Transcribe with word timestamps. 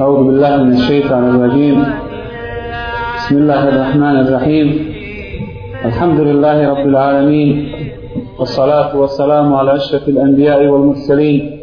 أعوذ 0.00 0.26
بالله 0.26 0.56
من 0.62 0.72
الشيطان 0.72 1.24
الرجيم. 1.24 1.78
بسم 3.16 3.36
الله 3.36 3.68
الرحمن 3.68 4.16
الرحيم. 4.20 4.68
الحمد 5.84 6.20
لله 6.20 6.68
رب 6.72 6.86
العالمين 6.88 7.68
والصلاة 8.38 8.96
والسلام 8.96 9.54
على 9.54 9.76
أشرف 9.76 10.08
الأنبياء 10.08 10.66
والمرسلين 10.66 11.60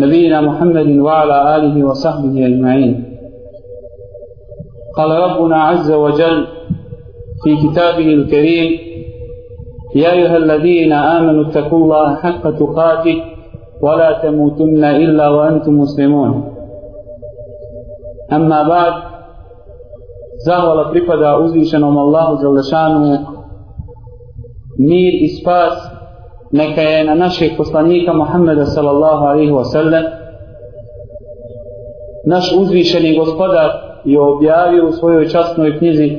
نبينا 0.00 0.40
محمد 0.40 0.88
وعلى 0.98 1.56
آله 1.56 1.84
وصحبه 1.84 2.46
أجمعين. 2.46 2.92
قال 4.96 5.10
ربنا 5.10 5.58
عز 5.62 5.90
وجل 5.92 6.46
في 7.44 7.50
كتابه 7.56 8.08
الكريم 8.18 8.78
يا 9.94 10.12
أيها 10.12 10.36
الذين 10.36 10.92
آمنوا 10.92 11.44
اتقوا 11.46 11.78
الله 11.84 12.16
حق 12.16 12.50
تقاته 12.50 13.16
ولا 13.82 14.10
تموتن 14.22 14.84
إلا 14.84 15.28
وأنتم 15.28 15.72
مسلمون. 15.78 16.59
Amma 18.30 18.64
ba'd. 18.64 18.94
Zahvala 20.46 20.90
pripada 20.90 21.38
uzvišenom 21.38 21.96
Allahu 21.98 22.42
Đalešanu. 22.42 23.18
Mir 24.78 25.14
i 25.24 25.28
spas 25.28 25.74
neka 26.52 26.80
je 26.80 27.04
na 27.04 27.14
našeg 27.14 27.56
poslanika 27.56 28.12
Muhammeda 28.12 28.66
sallallahu 28.66 29.24
alaihi 29.24 29.52
wa 29.52 29.64
sallam. 29.64 30.04
Naš 32.26 32.52
uzvišeni 32.58 33.18
gospodar 33.18 33.70
je 34.04 34.20
objavio 34.20 34.88
u 34.88 34.92
svojoj 34.92 35.28
časnoj 35.28 35.78
knjizi 35.78 36.16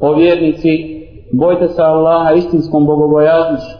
o 0.00 0.12
vjernici 0.14 0.96
bojte 1.32 1.68
se 1.68 1.82
Allaha 1.82 2.32
istinskom 2.32 2.86
bogobojaznošću 2.86 3.76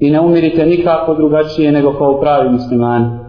i 0.00 0.10
ne 0.10 0.20
umirite 0.20 0.66
nikako 0.66 1.14
drugačije 1.14 1.72
nego 1.72 1.92
kao 1.98 2.20
pravi 2.20 2.48
muslimani 2.48 3.25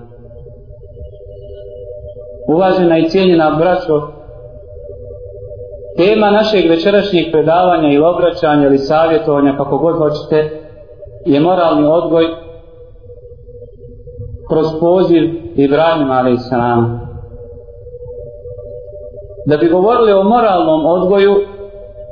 uvažena 2.48 2.98
i 2.98 3.10
cijenjena 3.10 3.56
braćo, 3.60 4.02
tema 5.98 6.32
našeg 6.32 6.70
večerašnjeg 6.70 7.26
predavanja 7.32 7.88
ili 7.88 8.06
obraćanja 8.06 8.68
ili 8.68 8.78
savjetovanja, 8.78 9.58
kako 9.58 9.78
god 9.78 9.98
hoćete, 9.98 10.62
je 11.26 11.40
moralni 11.40 11.88
odgoj 11.88 12.26
kroz 14.50 14.66
poziv 14.80 15.24
Ibrahima 15.56 16.14
a.s. 16.14 16.50
Da 19.46 19.58
bi 19.58 19.70
govorili 19.70 20.14
o 20.14 20.24
moralnom 20.24 20.86
odgoju, 20.86 21.36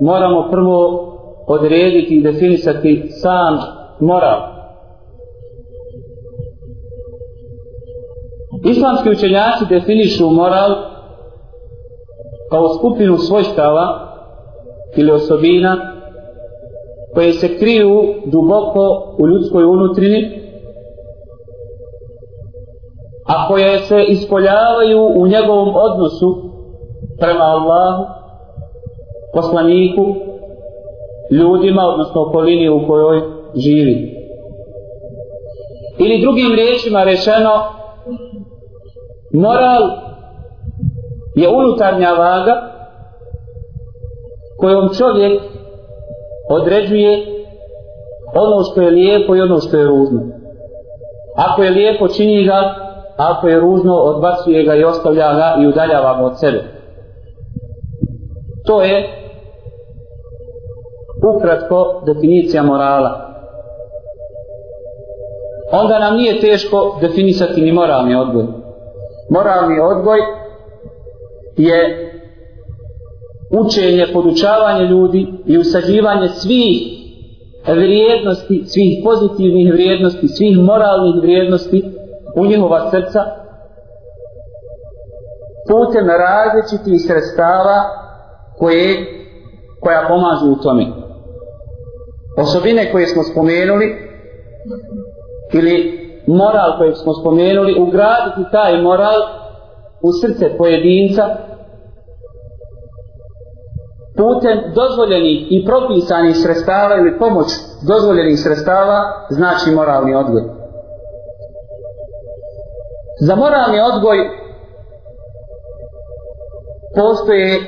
moramo 0.02 0.48
prvo 0.52 1.02
odrediti 1.48 2.16
i 2.16 2.24
definisati 2.24 3.08
sam 3.10 3.60
moral. 4.00 4.55
Islamski 8.66 9.10
učenjaci 9.10 9.66
definišu 9.70 10.30
moral 10.30 10.76
kao 12.50 12.74
skupinu 12.78 13.18
svojstava 13.18 13.86
ili 14.96 15.12
osobina 15.12 15.78
koje 17.14 17.34
se 17.34 17.58
kriju 17.58 18.04
duboko 18.26 19.16
u 19.20 19.28
ljudskoj 19.28 19.64
unutrini 19.64 20.42
a 23.26 23.48
koje 23.48 23.80
se 23.80 24.04
ispoljavaju 24.08 25.12
u 25.16 25.28
njegovom 25.28 25.76
odnosu 25.76 26.42
prema 27.20 27.44
Allahu 27.44 28.06
poslaniku 29.34 30.16
ljudima 31.32 31.82
odnosno 31.82 32.22
okolini 32.22 32.70
u 32.70 32.88
kojoj 32.88 33.22
živi. 33.56 34.16
Ili 36.00 36.22
drugim 36.22 36.52
riječima 36.56 37.04
rečeno 37.04 37.52
Moral 39.36 39.82
je 41.36 41.50
unutarnja 41.50 42.12
vaga 42.12 42.72
kojom 44.58 44.90
čovjek 44.98 45.42
određuje 46.50 47.26
ono 48.36 48.64
što 48.64 48.82
je 48.82 48.92
lijepo 48.92 49.36
i 49.36 49.42
ono 49.42 49.60
što 49.60 49.78
je 49.78 49.88
ružno. 49.88 50.22
Ako 51.36 51.64
je 51.64 51.72
lijepo 51.72 52.08
čini 52.08 52.46
ga, 52.46 52.76
ako 53.18 53.48
je 53.48 53.60
ružno 53.60 53.94
odbacuje 53.94 54.64
ga 54.64 54.76
i 54.76 54.84
ostavlja 54.84 55.34
ga 55.34 55.64
i 55.64 55.68
udaljava 55.68 56.18
ga 56.18 56.26
od 56.26 56.40
sebe. 56.40 56.64
To 58.66 58.82
je 58.82 59.10
ukratko 61.36 62.02
definicija 62.06 62.64
morala. 62.64 63.26
Onda 65.72 66.00
nam 66.00 66.16
nije 66.16 66.40
teško 66.40 66.98
definisati 67.02 67.62
ni 67.62 67.72
moralni 67.72 68.16
odgoj 68.16 68.46
moralni 69.30 69.80
odgoj 69.80 70.20
je 71.58 72.12
učenje, 73.52 74.08
podučavanje 74.14 74.86
ljudi 74.86 75.28
i 75.46 75.58
usađivanje 75.58 76.28
svih 76.28 76.96
vrijednosti, 77.68 78.64
svih 78.68 79.02
pozitivnih 79.04 79.74
vrijednosti, 79.74 80.28
svih 80.28 80.58
moralnih 80.58 81.24
vrijednosti 81.24 81.84
u 82.36 82.46
njihova 82.46 82.92
srca 82.92 83.20
putem 85.68 86.08
različitih 86.08 87.02
sredstava 87.08 87.78
koje, 88.58 88.96
koja 89.80 90.08
pomažu 90.08 90.52
u 90.52 90.64
tome. 90.64 90.86
Osobine 92.38 92.92
koje 92.92 93.08
smo 93.08 93.24
spomenuli 93.24 93.96
ili 95.54 96.05
moral 96.28 96.78
koji 96.78 96.94
smo 96.94 97.14
spomenuli, 97.14 97.80
ugraditi 97.80 98.52
taj 98.52 98.82
moral 98.82 99.20
u 100.02 100.10
srce 100.22 100.58
pojedinca 100.58 101.24
putem 104.18 104.58
dozvoljenih 104.76 105.48
i 105.50 105.66
propisanih 105.66 106.36
sredstava 106.38 106.96
ili 106.98 107.20
pomoć 107.20 107.48
dozvoljenih 107.88 108.40
sredstava 108.40 109.00
znači 109.30 109.72
moralni 109.72 110.16
odgoj. 110.16 110.44
Za 113.22 113.36
moralni 113.36 113.80
odgoj 113.94 114.18
postoje 116.96 117.60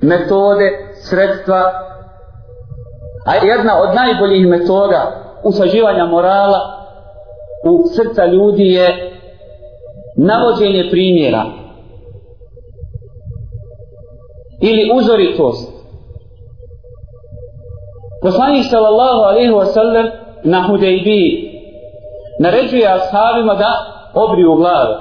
metode, 0.00 0.68
sredstva, 0.94 1.60
a 3.26 3.34
jedna 3.46 3.80
od 3.82 3.94
najboljih 3.94 4.46
metoda 4.46 5.00
usađivanja 5.44 6.04
morala 6.06 6.77
u 7.64 7.88
srca 7.96 8.26
ljudi 8.26 8.66
je 8.66 9.12
navođenje 10.16 10.88
primjera 10.90 11.44
ili 14.60 14.90
uzoritost. 14.94 15.72
Poslanik 18.22 18.64
sallallahu 18.70 19.20
alaihi 19.20 19.52
wa 19.52 19.64
sallam 19.64 20.06
na 20.44 20.62
Hudejbiji 20.62 21.48
naređuje 22.40 22.86
ashabima 22.86 23.54
da 23.54 23.70
obriju 24.14 24.54
glave. 24.54 24.96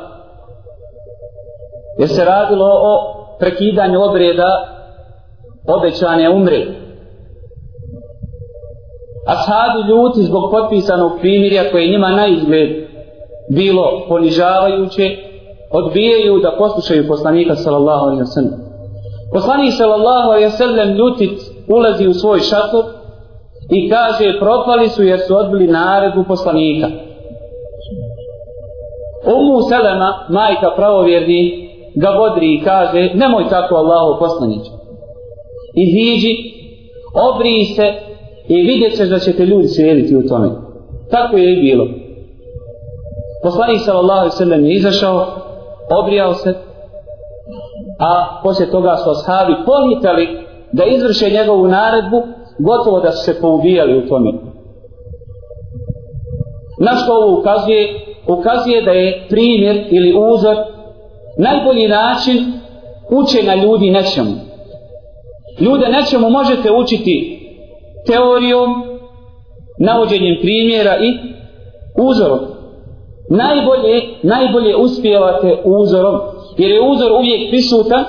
Jer 1.99 2.09
se 2.09 2.25
radilo 2.25 2.65
o 2.65 3.13
prekidanju 3.39 4.01
obreda 4.01 4.67
obećane 5.67 6.29
umre 6.29 6.86
ashabi 9.33 9.79
ljuti 9.89 10.27
zbog 10.29 10.43
potpisanog 10.51 11.11
primirja 11.19 11.71
koje 11.71 11.87
njima 11.87 12.09
na 12.09 12.27
izgled 12.27 12.69
bilo 13.49 14.05
ponižavajuće, 14.09 15.17
odbijaju 15.71 16.39
da 16.39 16.55
poslušaju 16.57 17.07
poslanika 17.07 17.55
sallallahu 17.55 18.03
alaihi 18.05 18.21
wa 18.21 18.33
sallam. 18.35 18.59
Poslanik 19.33 19.73
sallallahu 19.73 20.29
alaihi 20.29 20.51
wa 20.51 20.57
sallam 20.57 20.89
ljutit 20.89 21.39
ulazi 21.67 22.07
u 22.07 22.13
svoj 22.13 22.39
šator 22.39 22.85
i 23.69 23.89
kaže 23.89 24.39
propali 24.39 24.89
su 24.89 25.03
jer 25.03 25.19
su 25.19 25.37
odbili 25.37 25.67
naredbu 25.67 26.23
poslanika. 26.27 26.87
Umu 29.35 29.61
Selema, 29.69 30.25
majka 30.29 30.71
pravovjerni, 30.75 31.69
ga 31.95 32.11
bodri 32.17 32.53
i 32.53 32.63
kaže 32.63 33.11
nemoj 33.13 33.49
tako 33.49 33.75
Allahu 33.75 34.19
poslanić. 34.19 34.61
Iziđi, 35.75 36.33
obri 37.13 37.65
se 37.65 38.06
i 38.47 38.61
vidjet 38.61 38.97
ćeš 38.97 39.09
da 39.09 39.19
ćete 39.19 39.45
ljudi 39.45 39.67
slijediti 39.67 40.15
u 40.15 40.27
tome. 40.27 40.49
Tako 41.11 41.37
je 41.37 41.53
i 41.53 41.61
bilo. 41.61 41.87
Poslanik 43.43 43.81
sallallahu 43.85 44.19
alaihi 44.19 44.35
sallam 44.35 44.65
je 44.65 44.73
izašao, 44.73 45.25
obrijao 46.01 46.33
se, 46.33 46.53
a 47.99 48.39
poslije 48.43 48.71
toga 48.71 48.95
su 48.95 49.09
ashabi 49.09 49.53
pohitali 49.65 50.27
da 50.71 50.83
izvrše 50.85 51.29
njegovu 51.29 51.67
naredbu, 51.67 52.23
gotovo 52.59 52.99
da 52.99 53.11
su 53.11 53.25
se 53.25 53.41
poubijali 53.41 53.97
u 53.97 54.07
tome. 54.07 54.31
Na 56.79 56.95
što 56.95 57.13
ovo 57.13 57.39
ukazuje? 57.39 57.99
Ukazuje 58.27 58.81
da 58.81 58.91
je 58.91 59.25
primjer 59.29 59.87
ili 59.89 60.15
uzor 60.33 60.55
najbolji 61.37 61.87
način 61.87 62.37
učenja 63.09 63.55
ljudi 63.55 63.89
nečemu. 63.89 64.31
Ljude 65.59 65.87
nečemu 65.89 66.29
možete 66.29 66.71
učiti 66.71 67.36
teorijom, 68.07 68.69
navođenjem 69.79 70.37
primjera 70.41 70.97
i 70.97 71.09
uzorom. 72.09 72.39
Najbolje, 73.29 74.01
najbolje 74.23 74.75
uspijevate 74.75 75.61
uzorom 75.65 76.19
jer 76.57 76.71
je 76.71 76.81
uzor 76.81 77.11
uvijek 77.11 77.49
prisutan 77.49 78.05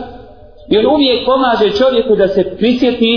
jer 0.68 0.86
uvijek 0.86 1.26
pomaže 1.26 1.76
čovjeku 1.78 2.16
da 2.16 2.28
se 2.28 2.56
prisjeti 2.56 3.12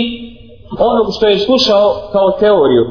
onog 0.78 1.06
što 1.16 1.26
je 1.28 1.38
slušao 1.38 1.94
kao 2.12 2.30
teoriju. 2.40 2.84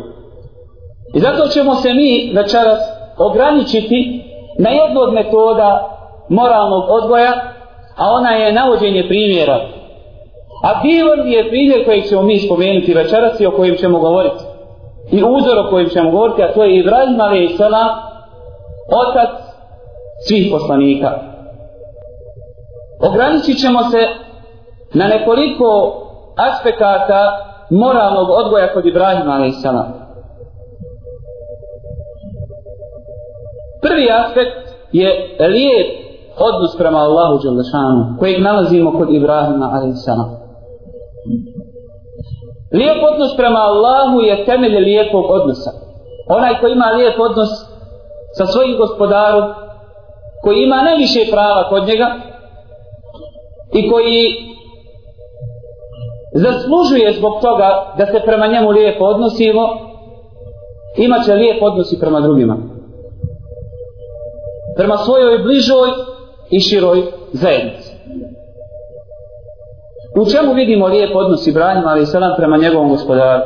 I 1.15 1.19
zato 1.19 1.47
ćemo 1.47 1.75
se 1.75 1.93
mi 1.93 2.31
večeras 2.35 2.79
ograničiti 3.17 4.21
na 4.59 4.69
jednu 4.69 5.01
od 5.01 5.13
metoda 5.13 5.97
moralnog 6.29 6.83
odgoja, 6.89 7.31
a 7.97 8.11
ona 8.11 8.31
je 8.31 8.53
navođenje 8.53 9.05
primjera. 9.07 9.59
A 10.61 10.81
bilo 10.83 11.13
je 11.13 11.49
primjer 11.49 11.85
kojeg 11.85 12.03
ćemo 12.09 12.21
mi 12.21 12.39
spomenuti 12.39 12.93
večeras 12.93 13.39
i 13.39 13.45
o 13.45 13.51
kojem 13.51 13.75
ćemo 13.75 13.99
govoriti. 13.99 14.43
I 15.11 15.23
uzor 15.23 15.57
o 15.59 15.69
kojem 15.69 15.89
ćemo 15.89 16.11
govoriti, 16.11 16.43
a 16.43 16.53
to 16.53 16.63
je 16.63 16.79
Ibrahim 16.79 17.21
a.s. 17.21 17.59
otac 19.03 19.29
svih 20.27 20.47
poslanika. 20.51 21.11
Ograničit 23.09 23.61
ćemo 23.61 23.83
se 23.83 24.07
na 24.93 25.07
nekoliko 25.07 25.67
aspekata 26.37 27.21
moralnog 27.69 28.29
odgoja 28.29 28.73
kod 28.73 28.85
Ibrahima 28.85 29.31
a.s. 29.31 29.63
Prvi 33.81 34.07
aspekt 34.11 34.75
je 34.91 35.37
lijep 35.39 35.87
odnos 36.39 36.77
prema 36.77 36.97
Allahu 36.97 37.39
Đelešanu, 37.43 38.17
kojeg 38.19 38.41
nalazimo 38.41 38.91
kod 38.91 39.13
Ibrahima 39.13 39.65
a.s. 39.73 40.40
Lijep 42.73 42.97
odnos 43.11 43.31
prema 43.37 43.59
Allahu 43.59 44.19
je 44.19 44.45
temelj 44.45 44.75
lijepog 44.77 45.25
odnosa. 45.29 45.71
Onaj 46.27 46.59
koji 46.59 46.71
ima 46.71 46.85
lijep 46.85 47.19
odnos 47.19 47.49
sa 48.37 48.45
svojim 48.45 48.77
gospodarom, 48.77 49.53
koji 50.43 50.63
ima 50.63 50.81
najviše 50.81 51.31
prava 51.31 51.69
kod 51.69 51.87
njega 51.87 52.07
i 53.73 53.89
koji 53.89 54.51
zaslužuje 56.33 57.13
zbog 57.13 57.33
toga 57.41 57.93
da 57.97 58.05
se 58.05 58.19
prema 58.25 58.47
njemu 58.47 58.69
lijepo 58.69 59.03
odnosimo, 59.05 59.63
imat 60.97 61.25
će 61.25 61.33
lijep 61.33 61.63
odnos 61.63 61.93
i 61.93 61.99
prema 61.99 62.19
drugima. 62.19 62.57
Prema 64.77 64.97
svojoj 64.97 65.37
bližoj 65.37 65.89
i 66.49 66.59
široj 66.59 67.03
zajednici. 67.33 67.80
U 70.19 70.25
čemu 70.31 70.53
vidimo 70.53 70.87
lijep 70.87 71.15
odnos 71.15 71.47
Ibrahima 71.47 71.89
ali 71.89 72.05
selam 72.05 72.33
prema 72.37 72.57
njegovom 72.57 72.89
gospodaru? 72.89 73.41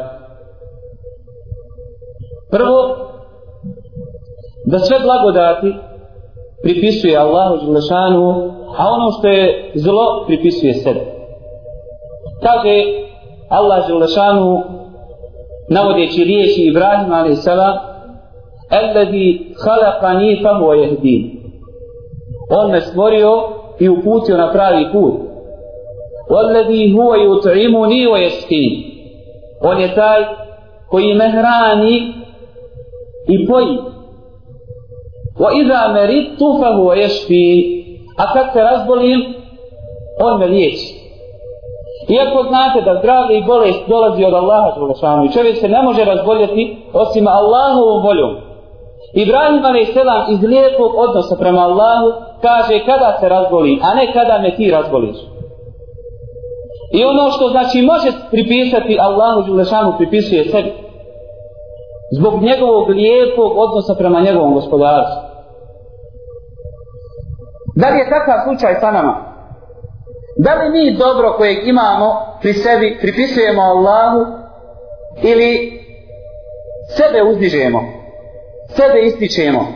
Prvo, 2.52 2.96
da 4.66 4.80
sve 4.80 4.98
blagodati 5.00 5.76
pripisuje 6.64 7.18
Allahu 7.18 7.66
Đelešanu, 7.66 8.52
a 8.78 8.84
ono 8.90 9.12
što 9.12 9.28
je 9.28 9.72
zlo 9.76 10.24
pripisuje 10.28 10.74
sebi. 10.74 11.02
Kaže 12.44 12.78
Allah 13.50 13.88
Đelešanu, 13.88 14.64
navodeći 15.70 16.24
riječi 16.24 16.62
Ibrahima 16.62 17.16
a.s. 17.16 17.44
salam, 17.44 17.78
Alladhi 18.70 19.56
khalaqani 19.64 20.44
fa 20.44 20.50
huwa 20.60 20.76
yahdin. 20.84 21.22
On 22.50 22.72
me 22.72 22.82
stvorio 22.82 23.32
i 23.80 23.90
uputio 23.90 24.38
na 24.38 24.52
pravi 24.52 24.92
put. 24.92 25.25
والذي 26.30 26.94
هو 26.98 27.16
يطعمني 27.16 28.08
ويسقين. 28.08 28.92
On 29.62 29.82
je 29.82 29.96
taj 29.96 30.26
koji 30.90 31.14
me 31.14 31.30
hrani 31.30 32.14
i 33.28 33.48
poji. 33.48 33.78
Wa 35.40 35.50
idha 35.62 35.88
maridtu 35.94 36.58
fa 36.60 36.70
huwa 36.78 36.96
yashfi. 36.96 37.48
A 38.18 38.34
kad 38.34 38.46
se 38.54 38.62
razbolim, 38.62 39.34
on 40.22 40.40
me 40.40 40.46
liječi. 40.46 41.06
Iako 42.10 42.44
znate 42.50 42.82
da 42.82 43.00
zdravlje 43.00 43.38
i 43.38 43.44
bolest 43.44 43.84
dolazi 43.88 44.26
od 44.26 44.34
Allaha 44.34 44.80
Đelešanu 44.80 45.26
i 45.26 45.32
čovjek 45.32 45.58
se 45.58 45.70
ne 45.70 45.82
može 45.82 46.06
razboljeti 46.06 46.78
osim 46.94 47.28
Allahovom 47.28 48.04
voljom. 48.04 48.36
Ibrahim 49.14 49.66
a.s. 49.66 49.96
iz 50.34 50.44
lijepog 50.44 50.92
odnosa 50.98 51.36
prema 51.40 51.62
Allahu 51.62 52.08
kaže 52.42 52.86
kada 52.86 53.18
se 53.20 53.30
razboli, 53.30 53.80
a 53.84 53.96
ne 53.96 54.14
kada 54.14 54.38
me 54.38 54.56
ti 54.56 54.72
razboliš. 54.72 55.18
I 56.92 57.06
ono 57.06 57.32
što 57.32 57.50
znači 57.50 57.82
može 57.82 58.12
pripisati 58.32 58.98
Allahu 59.00 59.48
Đulešanu 59.48 59.98
pripisuje 59.98 60.46
sebi. 60.46 60.74
Zbog 62.18 62.42
njegovog 62.42 62.90
lijepog 62.90 63.58
odnosa 63.58 63.96
prema 63.96 64.22
njegovom 64.22 64.54
gospodarstvu. 64.54 65.22
Da 67.76 67.90
li 67.90 67.98
je 68.00 68.10
takav 68.10 68.38
slučaj 68.44 68.76
sa 68.80 68.92
nama? 68.92 69.36
Da 70.38 70.54
li 70.54 70.70
mi 70.70 70.98
dobro 70.98 71.34
kojeg 71.38 71.68
imamo 71.68 72.08
pri 72.42 72.54
sebi 72.54 72.98
pripisujemo 73.02 73.62
Allahu 73.62 74.26
ili 75.24 75.82
sebe 76.98 77.24
uzdižemo? 77.24 77.80
Sebe 78.70 79.00
ističemo? 79.00 79.68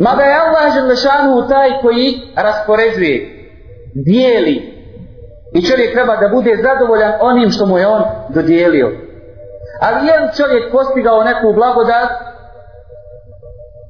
Mada 0.00 0.22
je 0.22 0.34
Allah 0.34 0.74
Želešanu 0.74 1.48
taj 1.48 1.80
koji 1.82 2.14
raspoređuje, 2.36 3.48
dijeli, 3.94 4.77
I 5.52 5.62
čovjek 5.62 5.92
treba 5.92 6.16
da 6.16 6.28
bude 6.28 6.52
zadovoljan 6.62 7.12
onim 7.20 7.50
što 7.50 7.66
mu 7.66 7.78
je 7.78 7.86
on 7.86 8.02
dodijelio. 8.28 8.88
Ali 9.80 10.06
je 10.06 10.20
li 10.20 10.36
čovjek 10.36 10.72
postigao 10.72 11.24
neku 11.24 11.52
blagodat? 11.54 12.10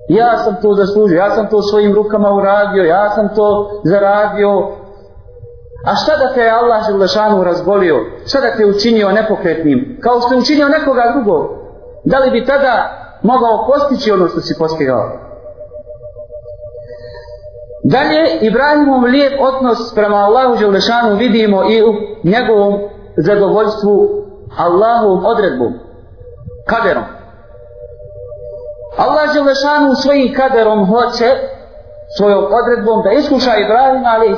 Ja 0.08 0.38
sam 0.38 0.56
to 0.62 0.74
zaslužio, 0.74 1.16
ja 1.16 1.30
sam 1.30 1.48
to 1.48 1.62
svojim 1.62 1.94
rukama 1.94 2.34
uradio, 2.34 2.84
ja 2.84 3.10
sam 3.10 3.28
to 3.34 3.80
zaradio. 3.84 4.50
A 5.86 5.94
šta 5.94 6.16
da 6.16 6.34
te 6.34 6.40
je 6.40 6.50
Allah 6.50 6.86
Želešanu 6.86 7.44
razbolio? 7.44 7.96
Šta 8.26 8.40
da 8.40 8.56
te 8.56 8.66
učinio 8.66 9.12
nepokretnim? 9.12 9.98
Kao 10.02 10.20
što 10.20 10.34
je 10.34 10.40
učinio 10.40 10.68
nekoga 10.68 11.02
drugog? 11.14 11.46
Da 12.04 12.18
li 12.18 12.30
bi 12.30 12.46
tada 12.46 12.74
mogao 13.22 13.66
postići 13.66 14.12
ono 14.12 14.28
što 14.28 14.40
si 14.40 14.54
postigao? 14.58 15.27
Dalje, 17.92 18.22
Ibrahimov 18.40 19.04
lijep 19.04 19.32
odnos 19.40 19.94
prema 19.94 20.16
Allahu 20.16 20.56
Đelešanu 20.56 21.16
vidimo 21.16 21.70
i 21.70 21.82
u 21.82 21.92
njegovom 22.24 22.74
zadovoljstvu 23.16 23.94
Allahovom 24.56 25.24
odredbom, 25.24 25.72
kaderom. 26.66 27.04
Allah 28.96 29.34
Đelešanu 29.34 29.94
svojim 30.02 30.34
kaderom 30.34 30.86
hoće, 30.86 31.28
svojom 32.16 32.44
odredbom, 32.58 33.02
da 33.04 33.10
iskuša 33.12 33.50
Ibrahima 33.56 34.08
ali 34.14 34.36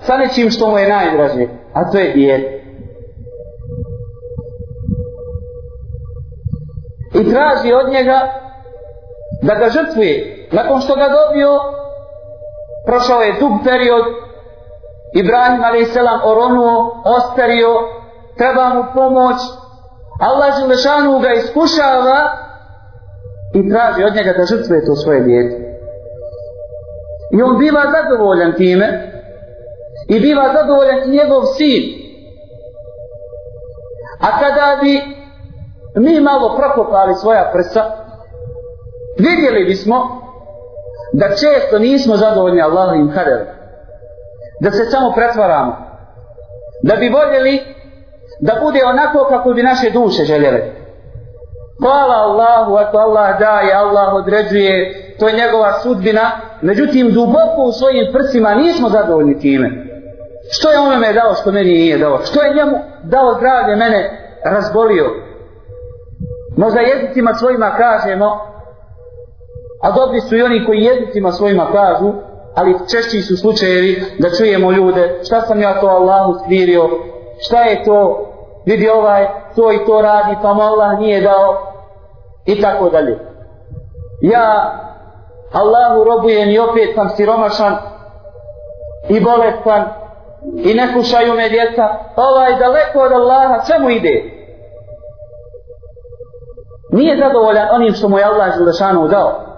sa 0.00 0.16
nečim 0.16 0.50
što 0.50 0.70
mu 0.70 0.78
je 0.78 0.88
najdraže, 0.88 1.46
a 1.72 1.90
to 1.90 1.98
je 1.98 2.12
dijete. 2.12 2.60
I 7.14 7.30
traži 7.30 7.72
od 7.72 7.92
njega 7.92 8.18
da 9.42 9.54
ga 9.54 9.68
žrtvuje. 9.68 10.48
Nakon 10.52 10.80
što 10.80 10.94
ga 10.94 11.08
dobio, 11.08 11.79
prošao 12.86 13.20
je 13.20 13.38
dug 13.40 13.52
period, 13.64 14.04
Ibrahim 15.14 15.60
a.s. 15.64 15.94
oronuo, 16.24 17.02
ostario, 17.16 17.70
treba 18.38 18.68
mu 18.74 18.82
pomoć, 18.94 19.36
Allah 20.20 20.54
Želešanu 20.60 21.18
ga 21.18 21.32
iskušava 21.32 22.18
i 23.54 23.70
traži 23.70 24.04
od 24.04 24.14
njega 24.14 24.32
da 24.38 24.44
žrtvuje 24.44 24.84
to 24.86 24.94
svoje 24.94 25.20
djete. 25.20 25.56
I 27.32 27.42
on 27.42 27.58
biva 27.58 27.82
zadovoljan 27.96 28.52
time 28.52 28.88
i 30.08 30.20
biva 30.20 30.52
zadovoljan 30.54 30.98
i 31.04 31.16
njegov 31.16 31.42
sin. 31.56 31.82
A 34.20 34.40
kada 34.40 34.78
bi 34.82 35.00
mi 35.94 36.20
malo 36.20 36.56
prokopali 36.56 37.14
svoja 37.14 37.50
prsa, 37.52 37.82
vidjeli 39.18 39.64
bismo 39.64 39.96
da 41.12 41.28
često 41.28 41.78
nismo 41.78 42.16
zadovoljni 42.16 42.62
Allahovim 42.62 43.12
kaderom. 43.14 43.46
Da 44.60 44.70
se 44.70 44.84
samo 44.84 45.12
pretvaramo. 45.12 45.76
Da 46.82 46.96
bi 46.96 47.08
voljeli 47.08 47.60
da 48.40 48.52
bude 48.62 48.80
onako 48.84 49.26
kako 49.28 49.50
bi 49.50 49.62
naše 49.62 49.90
duše 49.90 50.24
željele. 50.24 50.60
Hvala 51.80 52.14
Allahu, 52.14 52.74
ako 52.74 52.98
Allah 52.98 53.38
daje, 53.38 53.72
Allah 53.74 54.14
određuje, 54.14 54.94
to 55.18 55.28
je 55.28 55.36
njegova 55.36 55.72
sudbina. 55.82 56.30
Međutim, 56.62 57.12
duboko 57.12 57.62
u 57.62 57.72
svojim 57.72 58.12
prsima 58.12 58.54
nismo 58.54 58.88
zadovoljni 58.88 59.38
time. 59.40 59.70
Što 60.50 60.70
je 60.70 60.78
onome 60.78 60.98
me 60.98 61.12
dao, 61.12 61.34
što 61.34 61.52
meni 61.52 61.70
nije 61.70 61.98
dao? 61.98 62.18
Što 62.24 62.42
je 62.42 62.54
njemu 62.54 62.76
dao 63.02 63.34
zdravlje, 63.36 63.76
mene 63.76 64.00
razbolio? 64.44 65.06
Možda 66.56 66.80
jezicima 66.80 67.34
svojima 67.34 67.70
kažemo, 67.76 68.26
A 69.80 69.90
dobri 69.90 70.20
su 70.20 70.36
i 70.36 70.42
oni 70.42 70.66
koji 70.66 70.82
jezicima 70.82 71.32
svojima 71.32 71.66
kažu, 71.72 72.12
ali 72.54 72.78
češći 72.92 73.22
su 73.22 73.36
slučajevi 73.36 74.02
da 74.18 74.36
čujemo 74.38 74.72
ljude, 74.72 75.20
šta 75.24 75.40
sam 75.40 75.60
ja 75.60 75.80
to 75.80 75.86
Allahu 75.86 76.34
skvirio, 76.44 76.90
šta 77.38 77.62
je 77.62 77.84
to, 77.84 78.26
vidi 78.66 78.88
ovaj, 78.88 79.28
to 79.56 79.72
i 79.72 79.84
to 79.86 80.02
radi, 80.02 80.36
pa 80.42 80.54
mu 80.54 80.60
Allah 80.62 80.98
nije 80.98 81.20
dao, 81.20 81.72
i 82.46 82.60
tako 82.60 82.90
dalje. 82.90 83.18
Ja 84.20 84.74
Allahu 85.52 86.04
robujem 86.04 86.50
i 86.50 86.58
opet 86.58 86.94
sam 86.94 87.08
siromašan, 87.08 87.76
i 89.08 89.20
bolestan 89.20 89.84
i 90.56 90.74
ne 90.74 90.94
kušaju 90.94 91.34
me 91.34 91.48
djeca, 91.48 91.82
ovaj 92.16 92.58
daleko 92.58 93.00
od 93.00 93.12
Allaha, 93.12 93.60
sve 93.64 93.78
mu 93.78 93.90
ide. 93.90 94.22
Nije 96.92 97.18
zadovoljan 97.18 97.68
onim 97.72 97.92
što 97.92 98.08
mu 98.08 98.18
je 98.18 98.24
Allah 98.24 98.56
Želešanu 98.58 99.08
dao. 99.08 99.49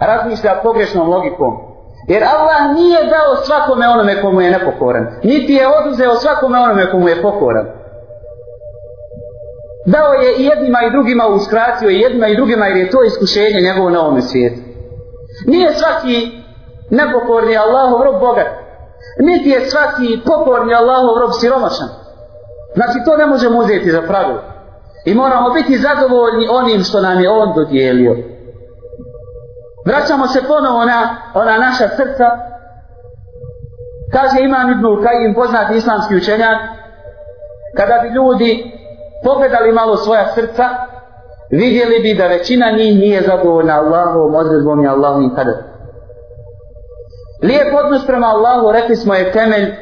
Razmišlja 0.00 0.60
pogrešnom 0.62 1.08
logikom. 1.08 1.70
Jer 2.08 2.22
Allah 2.24 2.74
nije 2.74 3.04
dao 3.04 3.36
svakome 3.44 3.88
onome 3.88 4.22
komu 4.22 4.40
je 4.40 4.50
nepokoran. 4.50 5.06
Niti 5.22 5.52
je 5.52 5.66
oduzeo 5.78 6.14
svakome 6.14 6.58
onome 6.58 6.90
komu 6.90 7.08
je 7.08 7.22
pokoran. 7.22 7.66
Dao 9.86 10.12
je 10.12 10.36
i 10.36 10.44
jednima 10.44 10.78
i 10.82 10.90
drugima 10.90 11.26
uskratio 11.26 11.90
i 11.90 12.00
jednima 12.00 12.26
i 12.28 12.36
drugima 12.36 12.66
jer 12.66 12.76
je 12.76 12.90
to 12.90 13.02
iskušenje 13.02 13.60
njegovo 13.60 13.90
na 13.90 14.00
ovome 14.00 14.22
svijetu. 14.22 14.60
Nije 15.46 15.72
svaki 15.72 16.16
nepokorni 16.90 17.56
Allahov 17.56 18.02
rob 18.02 18.20
bogat. 18.20 18.46
Niti 19.18 19.48
je 19.48 19.70
svaki 19.70 20.20
pokorni 20.26 20.74
Allahov 20.74 21.18
rob 21.20 21.30
siromašan. 21.40 21.88
Znači 22.74 22.98
to 23.04 23.16
ne 23.16 23.26
možemo 23.26 23.58
uzeti 23.58 23.90
za 23.90 24.02
pravilo. 24.02 24.40
I 25.04 25.14
moramo 25.14 25.50
biti 25.50 25.78
zadovoljni 25.78 26.48
onim 26.50 26.82
što 26.84 27.00
nam 27.00 27.20
je 27.20 27.30
on 27.30 27.52
dodijelio. 27.54 28.16
Vraćamo 29.90 30.26
se 30.26 30.40
ponovo 30.42 30.84
na 30.84 31.16
ona 31.34 31.58
naša 31.58 31.88
srca. 31.88 32.26
Kaže 34.12 34.36
Imam 34.40 34.70
Ibn 34.70 34.86
Kajim, 35.04 35.34
poznati 35.34 35.76
islamski 35.76 36.16
učenjak, 36.16 36.58
kada 37.76 37.98
bi 38.02 38.08
ljudi 38.08 38.50
pogledali 39.24 39.72
malo 39.72 39.96
svoja 39.96 40.26
srca, 40.34 40.66
vidjeli 41.50 42.00
bi 42.02 42.14
da 42.14 42.26
većina 42.26 42.70
njih 42.70 42.98
nije 42.98 43.22
zadovoljna 43.22 43.74
Allahovom 43.74 44.34
odredbom 44.34 44.84
i 44.84 44.88
Allahovim 44.88 45.34
kaderom. 45.34 45.64
Lijep 47.42 47.74
odnos 47.84 48.06
prema 48.06 48.26
Allahu, 48.26 48.72
rekli 48.72 48.96
smo, 48.96 49.14
je 49.14 49.32
temelj 49.32 49.74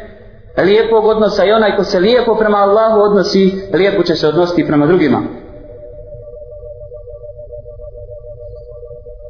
lijepog 0.59 1.05
odnosa 1.05 1.45
i 1.45 1.53
onaj 1.53 1.77
ko 1.77 1.85
se 1.85 2.01
lijepo 2.01 2.35
prema 2.35 2.59
Allahu 2.59 3.01
odnosi, 3.01 3.69
lijepo 3.73 4.03
će 4.03 4.15
se 4.15 4.29
odnositi 4.29 4.67
prema 4.67 4.87
drugima. 4.87 5.23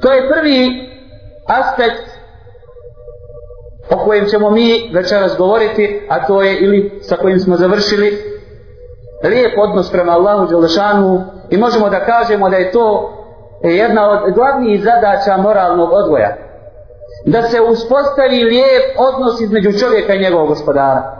To 0.02 0.12
je 0.12 0.28
prvi 0.28 0.88
aspekt 1.46 2.18
o 3.90 4.04
kojem 4.04 4.26
ćemo 4.26 4.50
mi 4.50 4.90
večeras 4.94 5.36
govoriti, 5.38 6.06
a 6.08 6.26
to 6.26 6.42
je 6.42 6.58
ili 6.58 6.98
sa 7.02 7.16
kojim 7.16 7.38
smo 7.38 7.56
završili, 7.56 8.18
lijep 9.24 9.52
odnos 9.58 9.90
prema 9.92 10.12
Allahu 10.12 10.46
Đelešanu 10.46 11.24
i 11.50 11.56
možemo 11.56 11.88
da 11.88 12.04
kažemo 12.04 12.48
da 12.48 12.56
je 12.56 12.72
to 12.72 13.14
jedna 13.62 14.10
od 14.10 14.34
glavnijih 14.34 14.82
zadaća 14.84 15.36
moralnog 15.36 15.92
odgoja. 15.92 16.36
Da 17.26 17.42
se 17.42 17.60
uspostavi 17.60 18.44
lijep 18.44 18.84
odnos 18.98 19.40
između 19.40 19.78
čovjeka 19.78 20.14
i 20.14 20.22
njegovog 20.22 20.48
gospodara. 20.48 21.18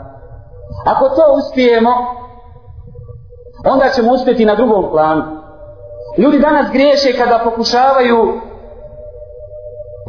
Ako 0.85 1.09
to 1.09 1.35
uspijemo, 1.37 1.91
onda 3.65 3.89
ćemo 3.89 4.11
uspjeti 4.11 4.45
na 4.45 4.55
drugom 4.55 4.91
planu. 4.91 5.23
Ljudi 6.17 6.39
danas 6.39 6.71
griješe 6.71 7.17
kada 7.17 7.41
pokušavaju 7.43 8.41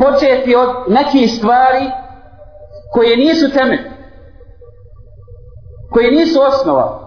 početi 0.01 0.57
od 0.57 0.69
nekih 0.89 1.31
stvari 1.39 1.91
koje 2.93 3.17
nisu 3.17 3.51
temelj, 3.51 3.91
koje 5.91 6.11
nisu 6.11 6.41
osnova. 6.43 7.01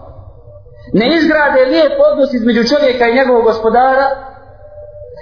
Ne 0.92 1.16
izgrade 1.16 1.64
lijep 1.64 1.92
odnos 2.12 2.34
između 2.34 2.62
čovjeka 2.68 3.06
i 3.06 3.14
njegovog 3.14 3.44
gospodara 3.44 4.06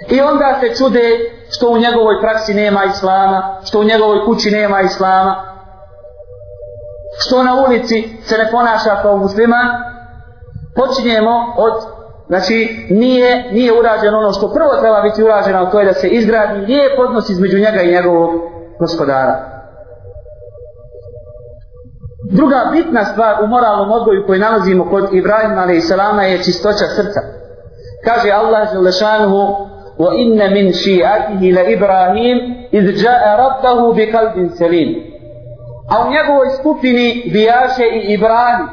i 0.09 0.21
onda 0.21 0.59
se 0.59 0.75
čude 0.75 1.01
što 1.49 1.69
u 1.69 1.77
njegovoj 1.77 2.21
praksi 2.21 2.53
nema 2.53 2.83
islama, 2.83 3.59
što 3.65 3.79
u 3.79 3.83
njegovoj 3.83 4.25
kući 4.25 4.51
nema 4.51 4.81
islama, 4.81 5.53
što 7.19 7.43
na 7.43 7.53
ulici 7.67 8.17
se 8.23 8.37
ne 8.37 8.51
ponaša 8.51 9.01
kao 9.01 9.17
musliman, 9.17 9.67
počinjemo 10.75 11.53
od, 11.57 11.73
znači 12.26 12.86
nije, 12.90 13.52
nije 13.52 13.78
urađeno 13.78 14.18
ono 14.18 14.32
što 14.32 14.52
prvo 14.54 14.70
treba 14.80 15.00
biti 15.02 15.22
urađeno, 15.22 15.58
a 15.58 15.70
to 15.70 15.78
je 15.78 15.86
da 15.86 15.92
se 15.92 16.08
izgradi 16.08 16.60
lijep 16.60 16.98
odnos 16.98 17.30
između 17.30 17.58
njega 17.58 17.82
i 17.82 17.92
njegovog 17.92 18.30
gospodara. 18.78 19.34
Druga 22.30 22.70
bitna 22.72 23.04
stvar 23.04 23.44
u 23.44 23.46
moralnom 23.46 23.92
odgoju 23.92 24.26
koju 24.26 24.40
nalazimo 24.40 24.90
kod 24.90 25.08
Ibrahima 25.12 25.62
a.s. 25.62 25.90
je 26.32 26.42
čistoća 26.44 26.86
srca. 26.96 27.20
Kaže 28.04 28.30
Allah 28.30 28.68
Želešanuhu 28.72 29.68
وَإِنَّ 29.98 30.38
مِنْ 30.56 30.66
شِيَعَتِهِ 30.82 31.42
لَإِبْرَاهِيمِ 31.58 32.38
إِذْ 32.78 32.84
جَاءَ 33.02 33.22
رَبَّهُ 33.44 33.78
بِقَلْبٍ 33.98 34.36
سَلِيمٍ 34.60 34.90
a 35.90 35.94
u 36.06 36.10
njegovoj 36.14 36.48
skupini 36.58 37.30
bijaše 37.32 37.86
i 37.98 38.12
Ibrahim, 38.12 38.66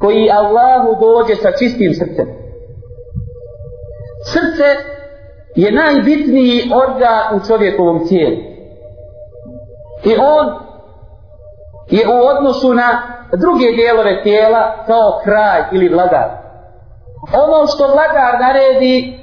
koji 0.00 0.30
Allahu 0.30 0.88
dođe 1.00 1.34
sa 1.34 1.50
čistim 1.58 1.94
srcem. 1.94 2.39
Srce 4.25 4.67
je 5.55 5.71
najbitniji 5.71 6.71
organ 6.85 7.35
u 7.35 7.47
čovjekovom 7.47 8.07
tijelu. 8.07 8.37
I 10.03 10.15
on 10.19 10.45
je 11.89 12.07
u 12.07 12.25
odnosu 12.27 12.73
na 12.73 13.01
druge 13.37 13.71
dijelove 13.75 14.23
tijela 14.23 14.83
kao 14.87 15.21
kraj 15.23 15.63
ili 15.71 15.89
vladar. 15.89 16.29
Ono 17.33 17.67
što 17.67 17.87
vladar 17.87 18.39
naredi, 18.39 19.19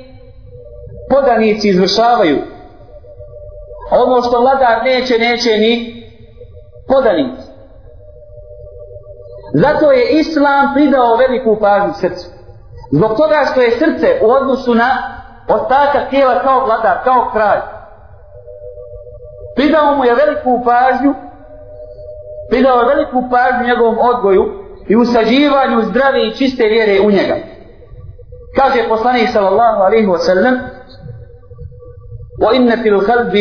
podanici 1.11 1.69
izvršavaju. 1.69 2.39
Ono 3.91 4.23
što 4.23 4.41
vladar 4.41 4.85
neće, 4.85 5.19
neće 5.19 5.51
ni 5.51 6.03
podanici. 6.89 7.49
Zato 9.55 9.93
je 9.93 10.11
Islam 10.11 10.75
pridao 10.75 11.17
veliku 11.17 11.57
pažnju 11.61 11.93
srcu. 12.01 12.38
Zbog 12.92 13.18
toga 13.18 13.46
što 13.52 13.62
je 13.62 13.72
srce 13.72 14.08
u 14.22 14.32
odnosu 14.32 14.76
na 14.76 14.90
ostatak 15.48 16.10
tijela 16.10 16.40
kao 16.40 16.66
vladar, 16.66 16.98
kao 17.04 17.30
kralj. 17.32 17.62
Pridao 19.56 19.96
mu 19.96 20.06
je 20.06 20.16
veliku 20.16 20.62
pažnju, 20.66 21.14
pridao 22.50 22.80
je 22.80 22.96
veliku 22.96 23.24
pažnju 23.32 23.68
njegovom 23.68 23.98
odgoju 24.00 24.44
i 24.88 24.96
usađivanju 24.96 25.82
zdrave 25.82 26.28
i 26.28 26.36
čiste 26.36 26.64
vjere 26.64 27.00
u 27.08 27.12
njega. 27.12 27.36
Kaže 28.56 28.90
poslanik 28.90 29.30
sallallahu 29.30 29.82
alaihi 29.84 30.08
wa 30.08 30.18
sallam 30.18 30.56
وَإِنَّ 32.42 32.70
فِي 32.82 32.90
الْخَلْبِ 32.90 33.34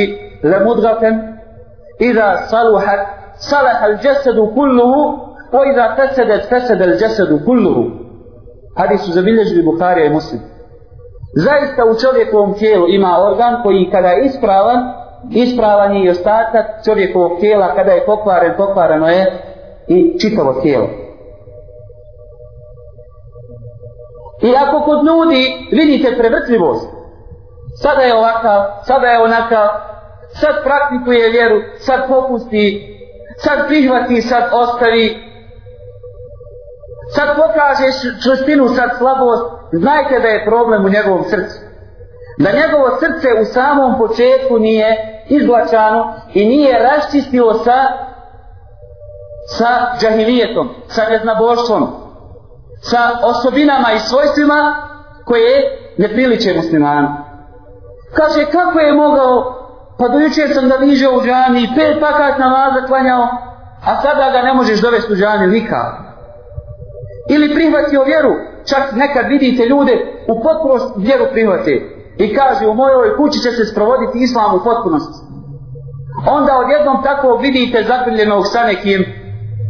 لَمُدْغَةً 0.44 1.02
إِذَا 2.00 2.28
صَلُحَتْ 2.50 3.22
صلح 3.38 3.82
الجسد 3.84 4.38
كله 4.56 4.92
وإذا 5.52 5.94
فسدت 5.94 6.44
فسد 6.44 6.82
الجسد 6.82 7.44
كله 7.46 7.90
Hadis 8.77 9.01
su 9.05 9.11
zabilježili 9.11 9.63
Bukharija 9.63 10.05
i 10.05 10.13
Muslim. 10.13 10.41
Zaista 11.35 11.85
u 11.85 11.99
čovjekovom 12.01 12.53
tijelu 12.53 12.85
ima 12.89 13.17
organ 13.27 13.63
koji 13.63 13.89
kada 13.91 14.07
je 14.07 14.25
ispravan, 14.25 14.93
ispravan 15.31 15.93
je 15.95 16.05
i 16.05 16.09
ostatak 16.09 16.65
čovjekovog 16.85 17.39
tijela, 17.39 17.75
kada 17.75 17.91
je 17.91 18.05
pokvaren, 18.05 18.53
pokvareno 18.57 19.07
je 19.07 19.25
i 19.87 20.19
čitavo 20.19 20.53
tijelo. 20.53 20.87
I 24.41 24.53
ako 24.55 24.85
kod 24.85 24.99
ljudi 25.05 25.67
vidite 25.71 26.17
prevrtljivost, 26.17 26.89
sada 27.81 28.01
je 28.01 28.15
ovakav, 28.15 28.61
sada 28.83 29.07
je 29.07 29.23
onakav, 29.23 29.67
sad 30.29 30.55
praktikuje 30.63 31.29
vjeru, 31.29 31.55
sad 31.77 32.07
popusti, 32.07 32.95
sad 33.37 33.67
prihvati, 33.67 34.21
sad 34.21 34.43
ostavi, 34.53 35.26
sad 37.15 37.27
pokažeš 37.35 37.95
čvrstinu, 38.23 38.67
sad 38.67 38.89
slabost, 38.97 39.43
znajte 39.71 40.19
da 40.19 40.27
je 40.27 40.45
problem 40.45 40.85
u 40.85 40.89
njegovom 40.89 41.23
srcu. 41.23 41.57
Da 42.37 42.51
njegovo 42.51 42.97
srce 42.99 43.27
u 43.41 43.45
samom 43.45 43.97
početku 43.97 44.59
nije 44.59 44.87
izglačano 45.29 46.13
i 46.33 46.45
nije 46.45 46.79
raščistilo 46.79 47.53
sa 47.53 48.07
sa 49.49 49.97
džahilijetom, 49.99 50.69
sa 50.87 51.09
neznaboštvom, 51.09 51.87
sa 52.81 52.99
osobinama 53.23 53.91
i 53.91 53.99
svojstvima 53.99 54.75
koje 55.25 55.79
ne 55.97 56.07
priliče 56.07 56.53
muslimanu. 56.53 57.07
Kaže, 58.13 58.45
kako 58.51 58.79
je 58.79 58.93
mogao 58.93 59.57
Pa 59.97 60.07
dojučer 60.07 60.53
sam 60.53 60.69
da 60.69 60.75
viže 60.75 61.09
u 61.09 61.21
džami 61.21 61.63
i 61.63 61.69
pet 61.75 61.99
pakat 61.99 62.39
namaza 62.39 62.87
klanjao, 62.87 63.27
a 63.85 64.01
sada 64.01 64.31
ga 64.31 64.41
ne 64.41 64.53
možeš 64.53 64.81
dovesti 64.81 65.13
u 65.13 65.15
džami 65.15 65.47
nikako. 65.47 66.06
Ili 67.29 67.53
prihvatio 67.55 68.03
vjeru, 68.03 68.33
čak 68.69 68.83
nekad 68.95 69.25
vidite 69.29 69.65
ljude 69.65 69.93
u 70.27 70.33
potpunost 70.43 70.93
vjeru 70.97 71.25
prihvate 71.31 71.73
i 72.17 72.35
kaže 72.35 72.67
u 72.67 72.73
mojoj 72.73 73.17
kući 73.17 73.39
će 73.39 73.51
se 73.51 73.65
sprovoditi 73.65 74.19
islam 74.19 74.55
u 74.55 74.63
potpunosti. 74.63 75.17
Onda 76.27 76.57
odjednom 76.57 77.03
tako 77.03 77.37
vidite 77.41 77.83
zagrljenog 77.83 78.43
sa 78.47 78.63
nekim 78.63 79.05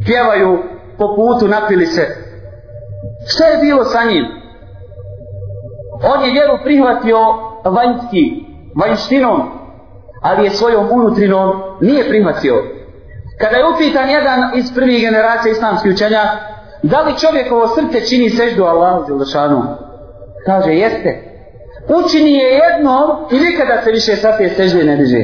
pjevaju 0.06 0.58
po 0.98 1.16
putu, 1.16 1.48
napili 1.48 1.86
se. 1.86 2.04
Šta 3.28 3.46
je 3.46 3.58
bilo 3.58 3.84
sa 3.84 4.04
njim? 4.04 4.26
On 6.14 6.24
je 6.26 6.32
vjeru 6.32 6.54
prihvatio 6.64 7.20
vanjski, 7.66 8.24
vanjštinom, 8.82 9.42
ali 10.22 10.44
je 10.44 10.50
svojom 10.50 10.88
unutrinom 10.92 11.62
nije 11.82 12.10
prihvatio. 12.10 12.64
Kada 13.40 13.58
je 13.58 13.70
upitan 13.74 14.10
jedan 14.10 14.40
iz 14.56 14.74
prvih 14.76 15.02
generacija 15.02 15.52
islamskih 15.52 15.92
učenja, 15.94 16.24
da 16.92 17.02
li 17.02 17.20
čovjekovo 17.20 17.68
srce 17.68 18.06
čini 18.06 18.30
seždu 18.30 18.64
Allahu 18.64 19.06
Đelešanu? 19.08 19.64
Kaže, 20.46 20.72
jeste. 20.72 21.12
Učini 22.00 22.34
je 22.34 22.60
jednom 22.62 23.10
i 23.32 23.36
nikada 23.40 23.82
se 23.84 23.92
više 23.92 24.16
sa 24.16 24.38
te 24.38 24.50
sežde 24.50 24.84
ne 24.84 24.96
diže. 24.96 25.24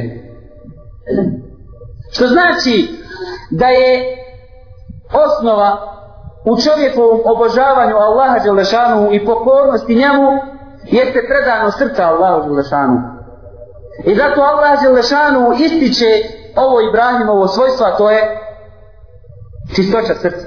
Što 2.12 2.26
znači 2.26 2.88
da 3.50 3.66
je 3.66 4.16
osnova 5.24 5.70
u 6.44 6.56
čovjekovom 6.60 7.20
obožavanju 7.24 7.96
Allaha 7.96 8.38
Đelešanu 8.38 9.12
i 9.12 9.24
pokornosti 9.24 9.94
njemu 9.94 10.28
jeste 10.84 11.20
predano 11.28 11.70
srca 11.70 12.02
Allahu 12.06 12.48
Đelešanu. 12.48 12.98
I 14.04 14.14
zato 14.14 14.40
Allah 14.40 14.82
Đelešanu 14.82 15.52
ističe 15.52 16.10
ovo 16.56 16.80
Ibrahimovo 16.80 17.48
svojstvo, 17.48 17.86
a 17.86 17.96
to 17.96 18.10
je 18.10 18.38
čistoća 19.76 20.14
srca. 20.14 20.46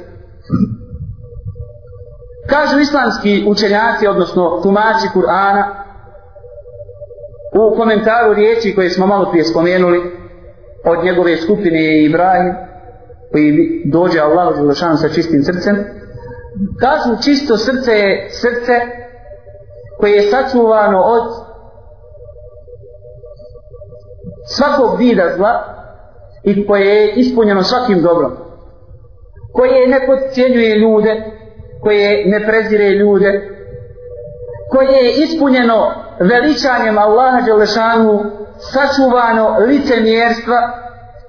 Kažu 2.49 2.79
islamski 2.79 3.45
učenjaci, 3.47 4.07
odnosno 4.07 4.59
tumači 4.63 5.07
Kur'ana, 5.15 5.63
u 7.53 7.77
komentaru 7.77 8.33
riječi 8.33 8.75
koje 8.75 8.89
smo 8.89 9.07
malo 9.07 9.29
prije 9.31 9.45
spomenuli, 9.45 10.11
od 10.85 11.03
njegove 11.03 11.37
skupine 11.37 11.83
je 11.83 12.05
Ibrahim, 12.05 12.53
koji 13.31 13.81
dođe 13.85 14.19
Allahu 14.19 14.55
Đelešanu 14.55 14.97
sa 14.97 15.09
čistim 15.09 15.43
srcem, 15.43 15.75
kažu 16.79 17.23
čisto 17.23 17.57
srce 17.57 17.91
je 17.91 18.29
srce 18.31 18.73
koje 19.99 20.11
je 20.11 20.31
sačuvano 20.31 20.99
od 20.99 21.23
svakog 24.47 24.99
vida 24.99 25.23
zla 25.37 25.63
i 26.43 26.67
koje 26.67 26.85
je 26.85 27.13
ispunjeno 27.15 27.63
svakim 27.63 28.01
dobrom 28.01 28.31
koje 29.53 29.87
ne 29.87 30.07
podcijenjuje 30.07 30.75
ljude 30.75 31.36
koje 31.87 32.23
ne 32.25 32.47
prezire 32.47 32.89
ljude 32.89 33.49
koje 34.71 34.97
je 35.05 35.13
ispunjeno 35.23 35.91
veličanjem 36.19 36.97
Allaha 36.97 37.41
Đelešanu 37.41 38.23
sačuvano 38.57 39.55
licemjerstva 39.67 40.57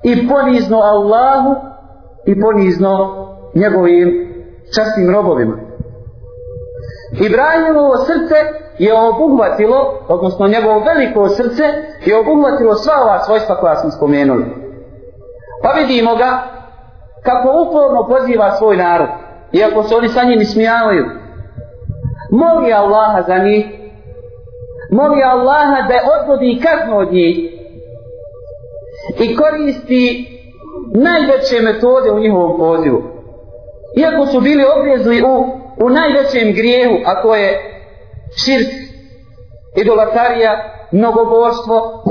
i 0.03 0.29
ponizno 0.29 0.79
Allahu 0.79 1.55
i 2.27 2.41
ponizno 2.41 2.93
njegovim 3.55 4.09
častim 4.75 5.15
robovima. 5.15 5.57
Ibrahimovo 7.27 7.97
srce 7.97 8.37
je 8.79 8.93
obuhvatilo, 8.95 9.79
odnosno 10.09 10.49
njegovo 10.49 10.85
veliko 10.85 11.29
srce 11.29 11.65
je 12.05 12.19
obuhvatilo 12.19 12.75
sva 12.75 12.95
ova 13.03 13.19
svojstva 13.25 13.61
koja 13.61 13.77
smo 13.77 13.91
spomenuli. 13.91 14.45
Pa 15.63 15.69
vidimo 15.69 16.17
ga 16.17 16.31
kako 17.23 17.49
uporno 17.63 18.09
poziva 18.09 18.57
svoj 18.57 18.77
narod, 18.77 19.09
iako 19.53 19.83
se 19.83 19.95
oni 19.95 20.09
sa 20.09 20.25
njim 20.25 20.41
ismijavaju. 20.41 21.05
Moli 22.31 22.73
Allaha 22.73 23.23
za 23.23 23.39
njih, 23.39 23.67
moli 24.91 25.23
Allaha 25.23 25.89
da 25.89 25.99
odvodi 26.21 26.61
kaznu 26.63 26.99
od 26.99 27.13
njih 27.13 27.37
i 29.21 29.37
koristi 29.37 30.29
najveće 30.95 31.61
metode 31.63 32.11
u 32.11 32.19
njihovom 32.19 32.59
pozivu. 32.59 33.03
Iako 33.97 34.27
su 34.27 34.41
bili 34.41 34.65
obvezli 34.79 35.23
u, 35.23 35.35
u 35.85 35.91
najvećem 35.91 36.53
grijehu, 36.53 36.95
a 37.07 37.23
to 37.23 37.35
je 37.35 37.51
širk, 38.45 38.69
idolatarija, 39.77 40.53
mnogoboštvo. 40.93 42.03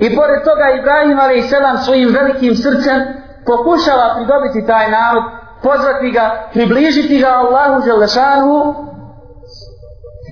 I 0.00 0.16
pored 0.16 0.40
toga 0.44 0.66
Ibrahim 0.78 1.18
ali 1.20 1.38
i 1.38 1.42
selam 1.42 1.76
svojim 1.78 2.08
velikim 2.08 2.54
srcem 2.54 2.98
pokušava 3.46 4.14
pridobiti 4.16 4.66
taj 4.66 4.90
narod, 4.90 5.24
pozvati 5.64 6.10
ga, 6.10 6.48
približiti 6.52 7.18
ga 7.18 7.28
Allahu 7.28 7.82
Želešanu 7.84 8.74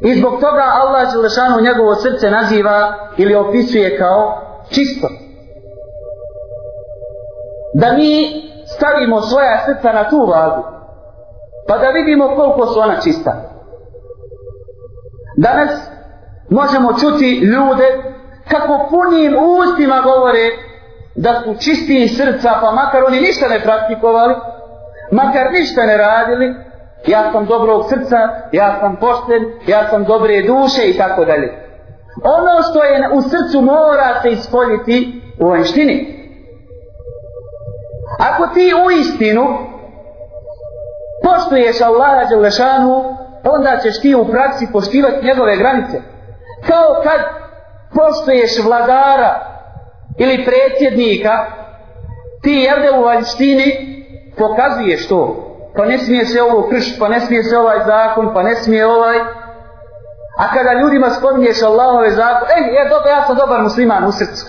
i 0.05 0.15
zbog 0.15 0.33
toga 0.33 0.65
Allah 0.81 1.13
Želešanu 1.13 1.61
njegovo 1.61 1.95
srce 1.95 2.31
naziva 2.31 2.95
ili 3.17 3.35
opisuje 3.35 3.99
kao 3.99 4.41
čisto. 4.71 5.09
Da 7.75 7.93
mi 7.93 8.43
stavimo 8.67 9.21
svoja 9.21 9.65
srca 9.67 9.93
na 9.93 10.09
tu 10.09 10.27
vagu 10.27 10.63
pa 11.69 11.79
da 11.79 11.89
vidimo 11.89 12.37
koliko 12.37 12.67
su 12.67 12.81
ona 12.81 13.01
čista. 13.01 13.33
Danas 15.37 15.71
možemo 16.51 16.93
čuti 16.93 17.39
ljude 17.39 17.89
kako 18.49 18.87
punim 18.91 19.37
ustima 19.59 20.01
govore 20.01 20.51
da 21.15 21.43
su 21.45 21.55
čisti 21.55 22.09
srca 22.09 22.51
pa 22.61 22.71
makar 22.71 23.05
oni 23.07 23.21
ništa 23.21 23.49
ne 23.49 23.61
praktikovali 23.61 24.35
makar 25.13 25.53
ništa 25.53 25.87
ne 25.87 25.97
radili 25.97 26.55
ja 27.07 27.33
sam 27.33 27.47
dobrog 27.47 27.85
srca 27.89 28.17
ja 28.53 28.79
sam 28.81 28.97
pošten 28.97 29.43
ja 29.67 29.89
sam 29.91 30.05
dobre 30.05 30.43
duše 30.43 30.83
i 30.91 30.97
tako 30.99 31.25
dalje 31.25 31.49
ono 32.25 32.63
što 32.71 32.85
je 32.85 33.09
u 33.13 33.23
srcu 33.23 33.61
mora 33.61 34.21
se 34.23 34.31
ispoljiti 34.31 35.23
u 35.41 35.49
vanštini 35.49 36.23
Ako 38.19 38.47
ti 38.55 38.73
u 38.87 38.91
istinu 38.91 39.45
poštuješ 41.25 41.81
Allaha 41.81 42.25
Đelešanu, 42.25 43.17
onda 43.45 43.79
ćeš 43.83 44.01
ti 44.01 44.15
u 44.15 44.27
praksi 44.27 44.67
poštivati 44.73 45.27
njegove 45.27 45.57
granice. 45.57 46.01
Kao 46.67 47.03
kad 47.03 47.21
poštuješ 47.95 48.65
vladara 48.65 49.41
ili 50.19 50.45
predsjednika, 50.45 51.47
ti 52.43 52.51
jevde 52.51 52.99
u 52.99 53.03
vanštini 53.03 54.02
pokazuje 54.39 54.97
što? 54.99 55.49
Pa 55.77 55.85
ne 55.85 55.99
smije 55.99 56.25
se 56.27 56.43
ovo 56.43 56.69
kršiti, 56.71 57.01
pa 57.01 57.09
ne 57.09 57.21
smije 57.21 57.43
se 57.43 57.59
ovaj 57.59 57.79
zakon, 57.87 58.35
pa 58.35 58.43
ne 58.43 58.55
smije 58.55 58.87
ovaj. 58.87 59.19
A 60.39 60.55
kada 60.55 60.81
ljudima 60.81 61.11
spominješ 61.11 61.63
Allahove 61.63 62.11
zakon, 62.11 62.49
ej, 62.57 62.75
ja, 62.75 62.89
dobro, 62.89 63.11
ja 63.11 63.23
sam 63.27 63.37
dobar 63.37 63.63
musliman 63.63 64.05
u 64.05 64.13
srcu. 64.13 64.45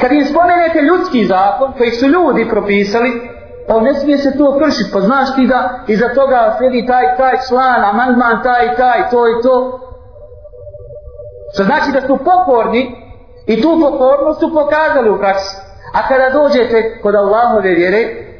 Kad 0.00 0.12
im 0.12 0.24
spomenete 0.24 0.80
ljudski 0.80 1.26
zakon 1.26 1.72
koji 1.78 1.90
su 1.90 2.06
ljudi 2.06 2.48
propisali, 2.48 3.10
on 3.68 3.84
ne 3.84 3.94
smije 3.94 4.18
se 4.18 4.38
to 4.38 4.58
kršiti, 4.58 4.90
pa 4.92 5.00
znaš 5.00 5.34
ti 5.34 5.46
da 5.46 5.80
iza 5.86 6.08
toga 6.14 6.54
sledi 6.58 6.86
taj, 6.86 7.16
taj 7.16 7.36
član, 7.48 7.84
amandman, 7.84 8.42
taj, 8.42 8.76
taj, 8.76 9.10
to 9.10 9.28
i 9.28 9.42
to. 9.42 9.80
Što 11.54 11.64
znači 11.64 11.92
da 11.92 12.00
su 12.00 12.18
pokorni 12.24 12.82
i 13.46 13.62
tu 13.62 13.78
pokornost 13.80 14.40
su 14.40 14.54
pokazali 14.54 15.10
u 15.10 15.18
praksi. 15.18 15.56
A 15.94 16.08
kada 16.08 16.30
dođete 16.30 17.00
kod 17.02 17.14
Allahove 17.14 17.70
vjere 17.70 18.31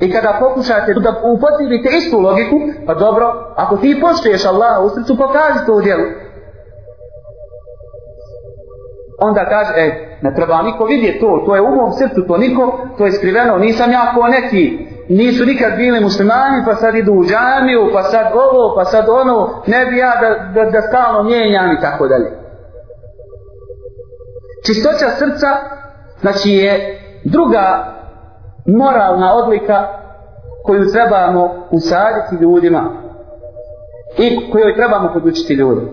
i 0.00 0.12
kada 0.12 0.38
pokušate 0.40 0.94
da 0.94 1.10
upotrebite 1.34 1.88
istu 1.96 2.20
logiku, 2.20 2.56
pa 2.86 2.94
dobro, 2.94 3.26
ako 3.56 3.76
ti 3.76 4.00
poštuješ 4.00 4.46
Allaha 4.46 4.80
u 4.80 4.88
srcu, 4.88 5.16
pokaži 5.16 5.66
to 5.66 5.74
u 5.74 5.80
djelu. 5.80 6.06
Onda 9.18 9.44
kaže, 9.44 9.72
e, 9.76 10.18
ne 10.22 10.34
treba 10.34 10.62
niko 10.62 10.84
vidjeti 10.84 11.20
to, 11.20 11.42
to 11.46 11.54
je 11.54 11.60
u 11.60 11.74
mom 11.76 11.92
srcu, 11.92 12.26
to 12.28 12.38
niko, 12.38 12.78
to 12.98 13.04
je 13.06 13.12
skriveno, 13.12 13.58
nisam 13.58 13.92
ja 13.92 14.12
ko 14.14 14.28
neki, 14.28 14.86
nisu 15.08 15.44
nikad 15.44 15.72
bili 15.76 16.00
muslimani, 16.00 16.64
pa 16.64 16.74
sad 16.74 16.94
idu 16.94 17.12
u 17.12 17.24
džamiju, 17.24 17.90
pa 17.92 18.02
sad 18.02 18.26
ovo, 18.34 18.74
pa 18.76 18.84
sad 18.84 19.08
ono, 19.08 19.62
ne 19.66 19.86
bi 19.86 19.96
ja 19.96 20.12
da, 20.20 20.28
da, 20.54 20.70
da 20.70 20.80
stalno 20.80 21.22
mijenjam 21.22 21.72
i 21.72 21.80
tako 21.80 22.08
dalje. 22.08 22.30
Čistoća 24.66 25.08
srca, 25.18 25.48
znači 26.20 26.50
je 26.50 27.00
druga 27.24 27.94
moralna 28.78 29.34
odlika 29.34 29.88
koju 30.64 30.92
trebamo 30.92 31.66
usaditi 31.70 32.42
ljudima 32.44 32.82
i 34.18 34.50
koju 34.52 34.74
trebamo 34.76 35.12
podučiti 35.12 35.54
ljudi. 35.54 35.86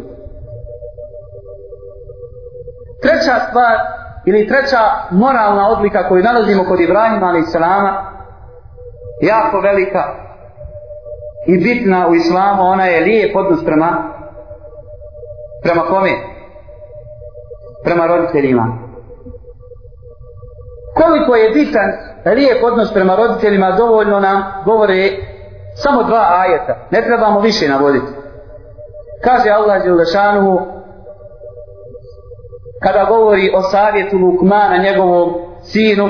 Treća 3.01 3.35
stvar 3.49 3.77
ili 4.25 4.47
treća 4.47 4.81
moralna 5.11 5.67
odlika 5.67 6.07
koju 6.07 6.23
nalazimo 6.23 6.63
kod 6.63 6.79
Ibrahima 6.79 7.27
a.s. 7.27 7.55
jako 9.21 9.59
velika 9.59 10.03
i 11.47 11.57
bitna 11.57 12.07
u 12.07 12.15
islamu 12.15 12.63
ona 12.63 12.85
je 12.85 13.01
lijep 13.01 13.35
odnos 13.35 13.65
prema 13.65 14.17
prema 15.63 15.81
kome 15.81 16.11
prema 17.83 18.07
roditeljima 18.07 18.86
koliko 20.96 21.34
je 21.34 21.50
bitan 21.50 21.90
lijep 22.34 22.64
odnos 22.64 22.92
prema 22.92 23.16
roditeljima 23.16 23.70
dovoljno 23.70 24.20
nam 24.20 24.42
govore 24.64 25.10
samo 25.74 26.02
dva 26.02 26.26
ajeta 26.30 26.76
ne 26.90 27.02
trebamo 27.02 27.40
više 27.40 27.68
navoditi 27.68 28.12
kaže 29.24 29.50
Allah 29.50 29.82
Đelešanuhu 29.82 30.60
kada 32.82 33.04
govori 33.04 33.50
o 33.54 33.62
savjetu 33.62 34.16
Lukmana 34.16 34.76
njegovom 34.76 35.34
sinu 35.62 36.08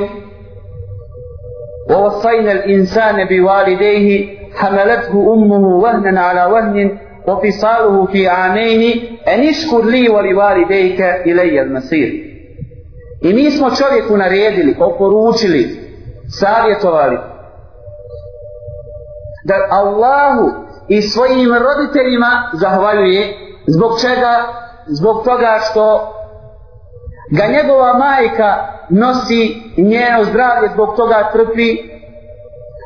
ووصينا 1.91 2.53
الإنسان 2.53 3.25
بوالديه 3.25 4.29
حملته 4.55 5.35
أمه 5.35 5.79
وهنا 5.83 6.21
على 6.21 6.45
وهن 6.45 6.99
وفصاله 7.29 8.07
في 8.07 8.29
عامين 8.29 9.03
أن 9.29 9.41
اشكر 9.41 9.85
لي 9.85 10.09
ولوالديك 10.09 11.01
إلي 11.01 11.63
المصير 11.63 12.26
I 13.22 13.34
mi 13.34 13.52
smo 13.52 13.70
čovjeku 13.70 14.18
naredili, 14.18 14.76
oporučili, 14.80 15.88
savjetovali 16.30 17.18
da 19.44 19.56
Allahu 19.70 20.52
i 20.88 21.02
svojim 21.02 21.50
roditeljima 21.54 22.52
zahvaljuje 22.54 23.34
zbog 23.68 23.92
čega? 24.02 24.44
Zbog 24.90 25.24
toga 25.26 25.60
što 25.70 26.14
ga 27.38 27.48
njegova 27.48 27.94
majka 27.94 28.68
nosi 28.90 29.62
njeno 29.78 30.24
zdravlje, 30.24 30.70
zbog 30.74 30.96
toga 30.96 31.30
trpi, 31.34 31.78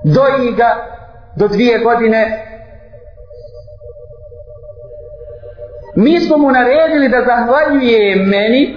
doji 0.04 0.52
ga 0.52 0.76
do 1.36 1.48
dvije 1.48 1.80
godine. 1.80 2.48
Mi 5.96 6.20
smo 6.20 6.38
mu 6.38 6.52
naredili 6.52 7.10
da 7.10 7.26
zahvaljuje 7.26 8.16
meni, 8.16 8.76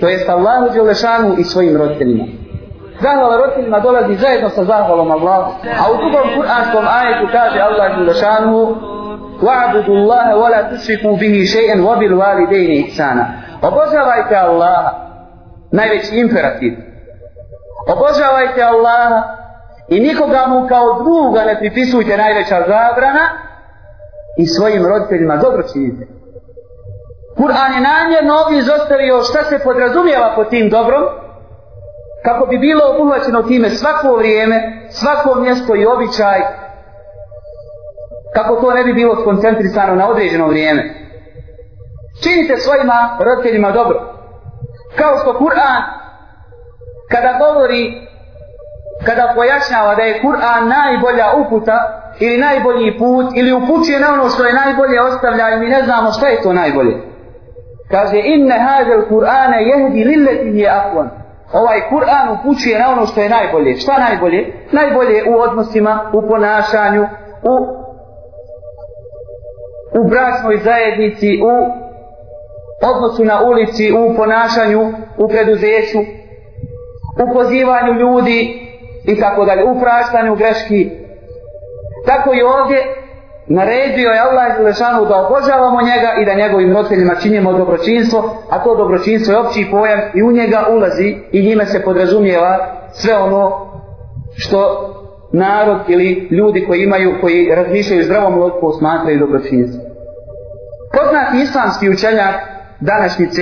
to 0.00 0.08
jest 0.08 0.28
Allahu 0.28 0.70
Đelešanu 0.74 1.34
i 1.38 1.44
svojim 1.44 1.76
roditeljima. 1.76 2.24
Zahvala 3.00 3.36
roditeljima 3.36 3.80
dolazi 3.80 4.14
zajedno 4.14 4.48
sa 4.48 4.64
zahvalom 4.64 5.10
Allahu. 5.10 5.52
A 5.80 5.92
u 5.92 5.96
drugom 5.96 6.28
kuranskom 6.36 6.84
ajetu 7.00 7.26
kaže 7.32 7.60
Allah 7.60 7.98
Đelešanu 7.98 8.76
وَعْبُدُ 9.42 9.86
اللَّهَ 9.88 10.26
وَلَا 10.42 10.60
تُشْرِكُوا 10.70 11.16
بِهِ 11.16 11.34
شَيْئًا 11.54 11.76
وَبِالْوَالِدَيْنِ 11.88 12.70
إِحْسَانًا 12.84 13.24
Obožavajte 13.62 14.36
Allaha, 14.36 14.90
najveći 15.72 16.16
imperativ. 16.16 16.72
Obožavajte 17.92 18.62
Allaha 18.62 19.22
i 19.88 20.00
nikoga 20.00 20.44
mu 20.46 20.68
kao 20.68 21.02
druga 21.02 21.44
ne 21.44 21.58
pripisujte 21.58 22.16
najveća 22.16 22.58
zabrana 22.60 23.24
i 24.38 24.46
svojim 24.46 24.86
roditeljima 24.86 25.36
dobro 25.36 25.62
činite. 25.72 26.06
Kur'an 27.37 27.73
je 27.73 27.81
namjerno 27.81 28.33
ovdje 28.35 28.59
izostavio 28.59 29.23
šta 29.23 29.43
se 29.43 29.59
podrazumijeva 29.63 30.33
pod 30.35 30.49
tim 30.49 30.69
dobrom, 30.69 31.03
kako 32.23 32.45
bi 32.45 32.57
bilo 32.57 32.81
obuhvaćeno 32.93 33.41
time 33.41 33.69
svako 33.69 34.15
vrijeme, 34.15 34.87
svako 34.89 35.35
mjesto 35.35 35.75
i 35.75 35.85
običaj, 35.85 36.39
kako 38.33 38.55
to 38.55 38.71
ne 38.73 38.83
bi 38.83 38.93
bilo 38.93 39.21
skoncentrisano 39.21 39.95
na 39.95 40.09
određeno 40.09 40.47
vrijeme. 40.47 40.83
Činite 42.23 42.57
svojima 42.57 43.17
roditeljima 43.19 43.71
dobro. 43.71 43.99
Kao 44.95 45.17
što 45.17 45.39
Kur'an, 45.39 45.81
kada 47.11 47.37
govori, 47.39 48.07
kada 49.05 49.33
pojašnjava 49.35 49.95
da 49.95 50.01
je 50.01 50.21
Kur'an 50.21 50.67
najbolja 50.67 51.25
uputa, 51.37 51.99
ili 52.19 52.37
najbolji 52.37 52.97
put, 52.97 53.25
ili 53.35 53.53
upućuje 53.53 53.99
na 53.99 54.13
ono 54.13 54.29
što 54.29 54.45
je 54.45 54.53
najbolje 54.53 55.01
ostavlja 55.01 55.49
i 55.49 55.59
mi 55.59 55.67
ne 55.67 55.83
znamo 55.83 56.11
šta 56.11 56.27
je 56.27 56.41
to 56.41 56.53
najbolje. 56.53 57.08
Kaže, 57.91 58.19
inne 58.19 58.59
hadel 58.59 59.01
Kur'ane 59.09 59.57
jehdi 59.69 60.03
lilletin 60.03 60.57
je 60.57 60.69
akvan 60.69 61.09
ovaj 61.53 61.79
Kur'an 61.89 62.39
upućuje 62.39 62.79
na 62.79 62.91
ono 62.91 63.05
što 63.05 63.21
je 63.21 63.29
najbolje. 63.29 63.75
Šta 63.75 63.99
najbolje? 63.99 64.53
Najbolje 64.71 65.23
u 65.29 65.39
odnosima, 65.39 66.11
u 66.13 66.27
ponašanju, 66.27 67.03
u, 67.51 67.55
u 69.99 70.09
bračnoj 70.09 70.57
zajednici, 70.57 71.39
u 71.43 71.55
odnosu 72.91 73.25
na 73.25 73.43
ulici, 73.43 73.91
u 73.91 74.15
ponašanju, 74.15 74.93
u 75.17 75.27
preduzeću, 75.27 75.99
u 77.23 77.33
pozivanju 77.33 77.93
ljudi 77.93 78.39
i 79.05 79.19
tako 79.19 79.45
dalje, 79.45 79.63
u 79.63 79.79
praštanju 79.79 80.35
greški. 80.35 80.89
Tako 82.05 82.33
i 82.33 82.41
ovdje 82.41 82.77
naredio 83.49 84.09
je 84.09 84.19
Allah 84.19 84.57
Želešanu 84.57 85.05
da 85.05 85.15
obožavamo 85.25 85.79
njega 85.81 86.09
i 86.21 86.25
da 86.25 86.41
njegovim 86.41 86.73
roditeljima 86.73 87.15
činimo 87.15 87.53
dobročinstvo, 87.53 88.19
a 88.49 88.63
to 88.63 88.75
dobročinstvo 88.75 89.33
je 89.33 89.39
opći 89.39 89.67
pojam 89.71 89.99
i 90.13 90.23
u 90.23 90.31
njega 90.31 90.65
ulazi 90.75 91.15
i 91.31 91.45
njime 91.47 91.65
se 91.65 91.83
podrazumijeva 91.83 92.53
sve 92.93 93.17
ono 93.17 93.69
što 94.35 94.59
narod 95.33 95.79
ili 95.87 96.27
ljudi 96.31 96.65
koji 96.67 96.83
imaju, 96.83 97.17
koji 97.21 97.55
razmišljaju 97.55 98.03
zdravom 98.03 98.39
lotku 98.39 98.71
smatraju 98.79 99.19
dobročinstvo. 99.19 99.81
Poznati 100.93 101.43
islamski 101.43 101.89
učenjak 101.89 102.35
današnjice 102.79 103.41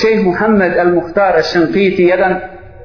šejh 0.00 0.26
Muhammed 0.26 0.72
al-Muhtar 0.72 1.32
al-Shankiti, 1.36 2.00
jedan 2.00 2.32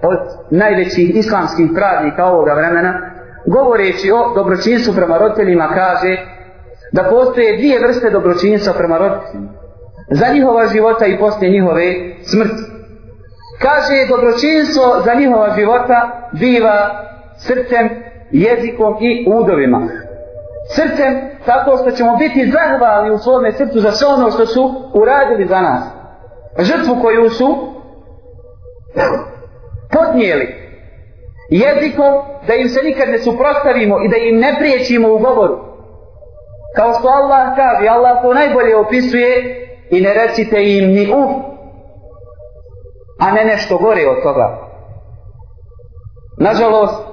od 0.02 0.20
najvećih 0.52 1.16
islamskih 1.16 1.66
pravnika 1.76 2.26
ovoga 2.26 2.54
vremena, 2.54 3.12
govoreći 3.46 4.12
o 4.12 4.34
dobročinstvu 4.36 4.94
prema 4.94 5.18
roditeljima 5.18 5.68
kaže 5.74 6.18
da 6.92 7.04
postoje 7.04 7.58
dvije 7.58 7.80
vrste 7.80 8.10
dobročinstva 8.10 8.74
prema 8.74 8.98
roditeljima 8.98 9.50
za 10.12 10.34
njihova 10.34 10.68
života 10.68 11.06
i 11.06 11.20
poslije 11.20 11.52
njihove 11.52 11.94
smrti. 12.24 12.64
Kaže 13.62 14.08
dobročinstvo 14.10 15.02
za 15.06 15.14
njihova 15.14 15.56
života 15.56 16.30
biva 16.40 16.90
srcem, 17.38 17.90
jezikom 18.32 18.98
i 19.02 19.26
udovima. 19.30 19.88
Srcem 20.76 21.22
tako 21.46 21.78
što 21.78 21.92
ćemo 21.92 22.18
biti 22.18 22.52
zahvalni 22.52 23.12
u 23.12 23.18
svome 23.18 23.52
srcu 23.52 23.80
za 23.80 23.92
sve 23.92 24.08
ono 24.08 24.32
što 24.32 24.46
su 24.46 24.92
uradili 24.94 25.48
za 25.48 25.62
nas. 25.62 25.84
Žrtvu 26.60 27.02
koju 27.02 27.30
su 27.30 27.58
podnijeli 29.92 30.61
jezikom 31.52 32.14
da 32.48 32.54
im 32.54 32.70
se 32.70 32.80
nikad 32.84 33.10
ne 33.10 33.20
suprostavimo 33.20 33.96
i 34.06 34.10
da 34.10 34.18
im 34.18 34.40
ne 34.40 34.56
priječimo 34.60 35.14
u 35.14 35.20
govoru. 35.20 35.58
Kao 36.76 36.94
što 36.94 37.08
Allah 37.08 37.56
kaže, 37.56 37.88
Allah 37.88 38.22
to 38.22 38.34
najbolje 38.34 38.76
opisuje 38.76 39.32
i 39.90 40.02
ne 40.02 40.14
recite 40.14 40.58
im 40.78 40.92
ni 40.92 41.14
u, 41.14 41.24
a 43.20 43.32
ne 43.32 43.46
nešto 43.46 43.78
gore 43.78 44.08
od 44.08 44.24
toga. 44.24 44.58
Nažalost, 46.40 47.04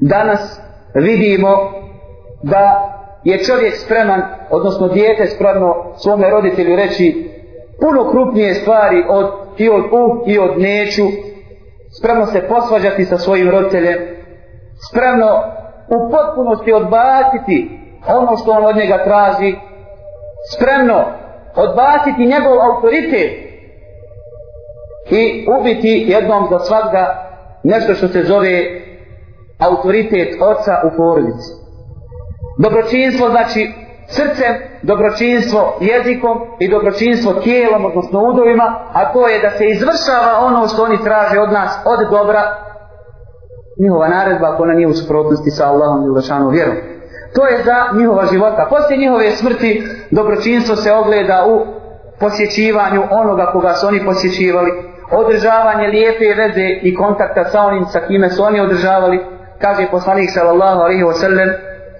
danas 0.00 0.60
vidimo 0.94 1.72
da 2.42 2.90
je 3.24 3.44
čovjek 3.44 3.74
spreman, 3.76 4.22
odnosno 4.50 4.88
dijete 4.88 5.26
spremno 5.26 5.74
svome 5.96 6.30
roditelju 6.30 6.76
reći 6.76 7.30
puno 7.80 8.10
krupnije 8.10 8.54
stvari 8.54 9.04
od 9.08 9.26
i 9.58 9.68
od 9.68 9.84
u 9.84 10.24
i 10.26 10.38
od 10.38 10.60
neću 10.60 11.02
spremno 11.98 12.26
se 12.26 12.48
posvađati 12.48 13.04
sa 13.04 13.18
svojim 13.18 13.50
roditeljem, 13.50 13.98
spremno 14.88 15.30
u 15.88 16.10
potpunosti 16.10 16.72
odbaciti 16.72 17.56
ono 18.08 18.36
što 18.36 18.52
on 18.52 18.64
od 18.64 18.76
njega 18.76 19.04
traži, 19.04 19.56
spremno 20.54 21.04
odbaciti 21.56 22.26
njegov 22.26 22.52
autoritet 22.60 23.32
i 25.10 25.46
ubiti 25.60 26.04
jednom 26.08 26.46
za 26.50 26.58
svakda 26.58 27.30
nešto 27.62 27.94
što 27.94 28.08
se 28.08 28.22
zove 28.22 28.64
autoritet 29.58 30.28
oca 30.42 30.80
u 30.84 30.96
porodici. 30.96 31.50
Dobročinstvo 32.58 33.28
znači 33.28 33.83
srcem, 34.06 34.54
dobročinstvo 34.82 35.78
jezikom 35.80 36.38
i 36.58 36.68
dobročinstvo 36.70 37.32
tijelom, 37.32 37.84
odnosno 37.84 38.20
udovima, 38.20 38.66
a 38.92 39.12
to 39.12 39.28
je 39.28 39.40
da 39.42 39.50
se 39.50 39.66
izvršava 39.66 40.38
ono 40.40 40.68
što 40.68 40.82
oni 40.82 41.04
traže 41.04 41.40
od 41.40 41.52
nas, 41.52 41.78
od 41.84 42.10
dobra, 42.10 42.42
njihova 43.82 44.08
naredba 44.08 44.52
ako 44.52 44.62
ona 44.62 44.74
nije 44.74 44.88
u 44.88 44.94
suprotnosti 44.94 45.50
sa 45.50 45.68
Allahom 45.68 46.04
i 46.04 46.10
Ulašanom 46.10 46.52
vjerom. 46.52 46.76
To 47.34 47.46
je 47.46 47.62
za 47.62 47.98
njihova 47.98 48.26
života. 48.26 48.66
Poslije 48.70 48.98
njihove 48.98 49.30
smrti 49.30 49.82
dobročinstvo 50.10 50.76
se 50.76 50.92
ogleda 50.92 51.46
u 51.48 51.66
posjećivanju 52.20 53.02
onoga 53.10 53.50
koga 53.52 53.74
su 53.74 53.86
oni 53.86 54.04
posjećivali, 54.04 54.70
održavanje 55.12 55.86
lijepe 55.88 56.42
veze 56.42 56.66
i 56.82 56.94
kontakta 56.94 57.44
sa 57.44 57.60
onim 57.60 57.84
sa 57.84 58.00
kime 58.00 58.30
su 58.30 58.44
oni 58.44 58.60
održavali, 58.60 59.18
kaže 59.60 59.90
poslanik 59.90 60.30
sallallahu 60.34 60.80
alaihi 60.80 61.04
wa 61.04 61.14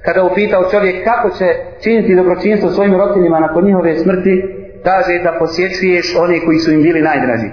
kada 0.05 0.25
upitao 0.25 0.71
čovjek 0.71 1.05
kako 1.05 1.31
će 1.31 1.45
činiti 1.83 2.17
dobročinstvo 2.17 2.71
svojim 2.71 2.95
roditeljima 2.95 3.41
nakon 3.41 3.65
njihove 3.65 3.99
smrti, 3.99 4.43
kaže 4.85 5.23
da 5.25 5.39
posjećuješ 5.39 6.17
one 6.25 6.45
koji 6.45 6.59
su 6.59 6.73
im 6.73 6.83
bili 6.83 7.03
najdraži. 7.03 7.51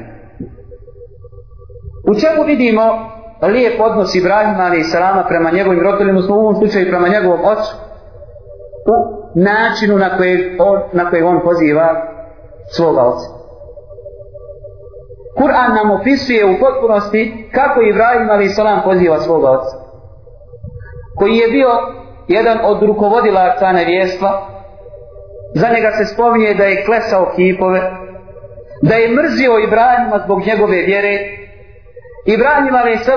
U 2.09 2.13
čemu 2.21 2.43
vidimo 2.47 2.83
lijep 3.41 3.79
odnos 3.79 4.15
Ibrahima 4.15 4.63
ali 4.63 4.79
i 4.79 4.83
Salama 4.83 5.23
prema 5.27 5.51
njegovim 5.51 5.81
roditeljima, 5.81 6.21
smo 6.21 6.35
u 6.35 6.39
ovom 6.39 6.55
slučaju 6.55 6.89
prema 6.89 7.07
njegovom 7.07 7.39
ocu, 7.45 7.75
u 8.93 8.95
načinu 9.35 9.97
na 9.97 10.17
koje 10.17 10.57
on, 10.59 10.79
na 10.93 11.09
koje 11.09 11.25
on 11.25 11.41
poziva 11.43 11.87
svoga 12.71 13.01
oca. 13.01 13.27
Kur'an 15.37 15.75
nam 15.75 15.91
opisuje 15.91 16.45
u 16.45 16.59
potpunosti 16.59 17.49
kako 17.51 17.81
Ibrahim 17.81 18.29
ali 18.29 18.45
i 18.45 18.49
Salam 18.49 18.81
poziva 18.83 19.19
svoga 19.19 19.49
oca. 19.51 19.77
Koji 21.15 21.35
je 21.35 21.47
bio 21.47 21.69
jedan 22.27 22.57
od 22.63 22.83
rukovodilaca 22.83 23.71
nevjestva, 23.71 24.47
za 25.55 25.67
njega 25.67 25.91
se 25.91 26.13
spominje 26.13 26.53
da 26.53 26.63
je 26.63 26.85
klesao 26.85 27.31
kipove, 27.35 27.81
da 28.81 28.95
je 28.95 29.15
mrzio 29.15 29.59
Ibrahima 29.67 30.21
zbog 30.25 30.45
njegove 30.45 30.77
vjere. 30.77 31.19
Ibrahim 32.25 32.75
a.s. 32.75 33.09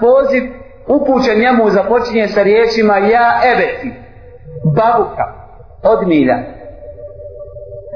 poziv 0.00 0.42
upućen 0.86 1.38
njemu 1.38 1.70
započinje 1.70 2.28
sa 2.28 2.42
riječima 2.42 2.98
ja 2.98 3.40
ebeti, 3.52 3.90
babuka, 4.64 5.24
od 5.82 6.08
milja. 6.08 6.36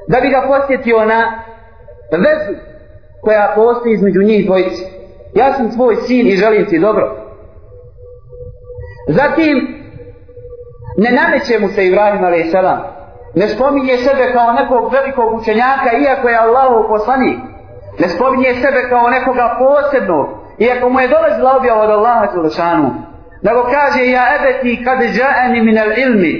Da 0.09 0.21
bi 0.21 0.29
ga 0.29 0.45
posjetio 0.49 1.05
na 1.05 1.45
vezu 2.11 2.59
koja 3.21 3.53
postoji 3.55 3.95
između 3.95 4.23
njih 4.23 4.47
dvojice. 4.47 4.83
Ja 5.35 5.53
sam 5.53 5.71
tvoj 5.71 5.97
sin 5.97 6.27
i 6.27 6.37
želim 6.37 6.67
ti 6.67 6.79
dobro. 6.79 7.17
Zatim, 9.09 9.76
ne 10.97 11.11
nameće 11.11 11.59
mu 11.59 11.69
se 11.69 11.87
Ibrahim 11.87 12.25
a.s. 12.25 12.55
Ne 13.35 13.49
spominje 13.49 13.97
sebe 13.97 14.33
kao 14.33 14.53
nekog 14.53 14.93
velikog 14.93 15.41
učenjaka, 15.41 15.91
iako 16.05 16.29
je 16.29 16.37
Allahov 16.37 16.89
poslanik. 16.89 17.39
Ne 17.99 18.09
spominje 18.09 18.55
sebe 18.55 18.89
kao 18.89 19.11
nekoga 19.11 19.59
posebnog, 19.59 20.27
iako 20.59 20.89
mu 20.89 21.01
je 21.01 21.09
dolazila 21.09 21.57
objava 21.57 21.83
od 21.83 21.91
Allaha 21.91 22.27
Đelešanu. 22.33 22.91
Nego 23.43 23.63
kaže, 23.63 24.11
ja 24.11 24.25
ebeti 24.37 24.85
kad 24.85 24.99
džaeni 24.99 25.61
min 25.63 25.79
al 25.79 25.99
ilmi, 25.99 26.35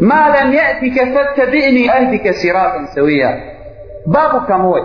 ma 0.00 0.28
lam 0.34 0.52
je'tike 0.52 1.02
fette 1.14 1.50
bi'ni 1.50 1.90
ehdike 1.98 2.32
siratan 2.32 2.86
sevija. 2.94 3.30
Babuka 4.06 4.58
moj, 4.58 4.80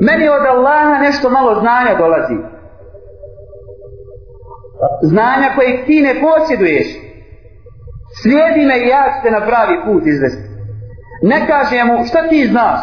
meni 0.00 0.28
od 0.28 0.46
Allaha 0.46 0.98
nešto 0.98 1.30
malo 1.30 1.60
znanja 1.60 1.94
dolazi. 1.98 2.36
Znanja 5.02 5.48
koje 5.56 5.84
ti 5.84 6.00
ne 6.02 6.14
posjeduješ. 6.20 6.86
Slijedi 8.22 8.66
me 8.66 8.76
i 8.78 8.88
ja 8.88 9.04
ću 9.12 9.18
te 9.22 9.30
na 9.30 9.40
pravi 9.40 9.76
put 9.84 10.02
izvesti. 10.06 10.48
Ne 11.22 11.46
kaže 11.46 11.84
mu, 11.84 12.04
šta 12.08 12.28
ti 12.28 12.46
znaš? 12.52 12.80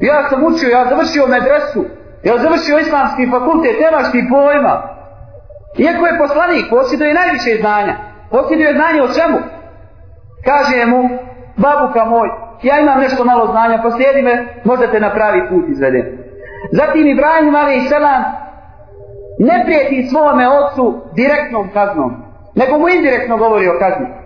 Ja 0.00 0.28
sam 0.28 0.44
učio, 0.44 0.68
ja 0.68 0.84
završio 0.90 1.26
medresu, 1.26 1.84
ja 2.22 2.38
završio 2.38 2.78
islamski 2.78 3.30
fakultet, 3.30 3.76
nemaš 3.80 4.12
ti 4.12 4.28
pojma. 4.30 4.74
Iako 5.78 6.06
je 6.06 6.18
poslanik, 6.18 6.64
posjeduje 6.70 7.14
najviše 7.14 7.60
znanja. 7.60 7.94
Posjeduje 8.30 8.72
znanje 8.74 9.02
o 9.02 9.12
čemu? 9.16 9.38
Kaže 10.48 10.86
mu, 10.86 11.00
babuka 11.56 12.04
moj, 12.04 12.28
ja 12.62 12.80
imam 12.80 13.00
nešto 13.00 13.24
malo 13.24 13.46
znanja, 13.52 13.82
poslijedi 13.82 14.22
me, 14.22 14.46
možda 14.64 14.86
te 14.86 15.00
na 15.00 15.10
pravi 15.14 15.48
put 15.48 15.64
izvedem. 15.68 16.04
Zatim 16.72 17.06
Ibrahim 17.06 17.54
a.s. 17.54 17.92
ne 19.38 19.62
prijeti 19.64 20.08
svome 20.08 20.48
ocu 20.48 21.00
direktnom 21.14 21.68
kaznom, 21.74 22.12
nego 22.54 22.78
mu 22.78 22.88
indirektno 22.88 23.36
govori 23.36 23.68
o 23.68 23.78
kazni. 23.78 24.21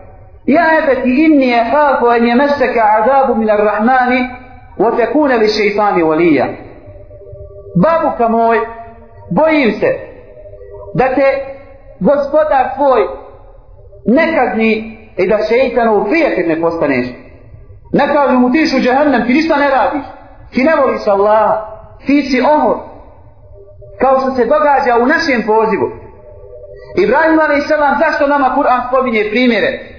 Ja 0.47 0.65
ebeti 0.83 1.25
inni 1.25 1.49
je 1.49 1.65
hafu 1.65 2.07
en 2.17 2.27
je 2.27 2.35
meseka 2.35 2.83
azabu 2.99 3.35
min 3.35 3.51
ar-Rahmani 3.51 4.29
o 4.79 4.91
tekune 4.91 5.37
li 5.37 5.49
šeitani 5.49 6.03
volija. 6.03 6.47
Babuka 7.83 8.29
moj, 8.29 8.59
bojim 9.31 9.73
se 9.73 9.87
da 10.95 11.15
te 11.15 11.29
gospodar 12.01 12.75
tvoj 12.77 13.01
ne 14.07 14.35
kazni 14.35 14.99
i 15.17 15.29
da 15.29 15.39
šeitanov 15.49 16.05
prijatelj 16.09 16.49
ne 16.49 16.61
postaneš. 16.61 17.07
Ne 17.93 18.07
kažu 18.15 18.39
mu 18.39 18.53
ti 18.53 18.67
su 18.67 18.79
džahannam, 18.81 19.27
ti 19.27 19.33
ništa 19.33 19.57
ne 19.57 19.71
radiš. 19.71 20.03
Ti 20.53 20.65
ne 20.65 20.77
voliš 20.77 21.07
Allaha 21.07 21.77
ti 22.07 22.23
si 22.23 22.41
ohor, 22.41 22.77
kao 24.01 24.21
što 24.21 24.31
se 24.31 24.45
događa 24.45 25.03
u 25.03 25.07
našem 25.07 25.43
pozivu. 25.47 25.91
Ibrahim 27.05 27.39
a.s. 27.39 27.69
zašto 27.99 28.27
nama 28.27 28.55
Kur'an 28.57 28.89
spominje 28.89 29.31
primjere? 29.31 29.96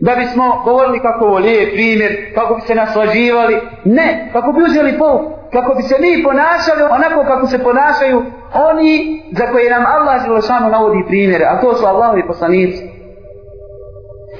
Da 0.00 0.14
bismo 0.14 0.62
govorili 0.64 1.00
kako 1.00 1.24
ovo 1.24 1.38
lijep 1.38 1.72
primjer, 1.72 2.34
kako 2.34 2.54
bi 2.54 2.60
se 2.60 2.74
naslađivali. 2.74 3.60
Ne, 3.84 4.30
kako 4.32 4.52
bi 4.52 4.62
uzeli 4.62 4.98
pol, 4.98 5.18
kako 5.52 5.74
bi 5.74 5.82
se 5.82 5.96
mi 6.00 6.22
ponašali 6.22 6.82
onako 6.90 7.24
kako 7.24 7.46
se 7.46 7.58
ponašaju 7.64 8.22
oni 8.54 9.22
za 9.32 9.46
koje 9.52 9.70
nam 9.70 9.84
Allah 9.86 10.22
Želešanu 10.24 10.68
navodi 10.68 11.04
primjere, 11.08 11.44
a 11.44 11.60
to 11.60 11.74
su 11.74 11.86
Allahovi 11.86 12.26
poslanici. 12.26 12.82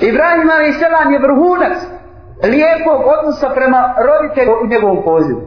Ibrahim 0.01 0.49
a.s. 0.51 0.81
je 1.13 1.19
vrhunac 1.19 1.79
lijepog 2.43 3.01
odnosa 3.15 3.49
prema 3.55 3.95
roditelju 4.09 4.53
u 4.63 4.67
njegovom 4.67 5.03
pozivu. 5.05 5.41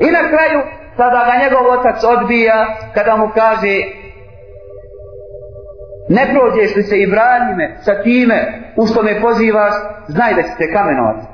I 0.00 0.10
na 0.10 0.22
kraju, 0.30 0.60
kada 0.96 1.20
ga 1.28 1.44
njegov 1.44 1.64
otac 1.78 2.04
odbija, 2.04 2.66
kada 2.94 3.16
mu 3.16 3.30
kaže 3.34 3.74
ne 6.08 6.24
prođeš 6.32 6.76
li 6.76 6.82
se 6.82 6.98
i 6.98 7.10
branime 7.10 7.76
sa 7.84 8.02
time 8.02 8.38
u 8.76 8.86
što 8.86 9.02
me 9.02 9.20
pozivaš, 9.20 9.72
znaj 10.08 10.34
da 10.34 10.42
ćete 10.42 10.72
kamenovati. 10.72 11.26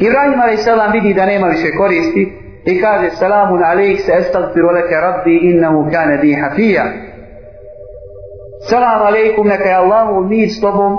Ibrahim 0.00 0.40
a.s. 0.40 0.66
vidi 0.92 1.14
da 1.14 1.26
nema 1.26 1.46
više 1.46 1.70
koristi 1.78 2.32
i 2.64 2.80
kaže 2.80 3.10
salamun 3.10 3.64
alaik 3.64 4.00
se 4.00 4.12
estagfiru 4.12 4.68
leke 4.68 4.94
rabbi 4.94 5.36
innahu 5.50 5.90
kane 5.92 6.16
di 6.16 6.34
hafija. 6.34 6.84
Salam 8.68 9.02
alaikum 9.02 9.46
neka 9.46 9.68
je 9.68 9.74
Allahu 9.74 10.24
mir 10.24 10.48
s 10.50 10.60
tobom. 10.60 10.92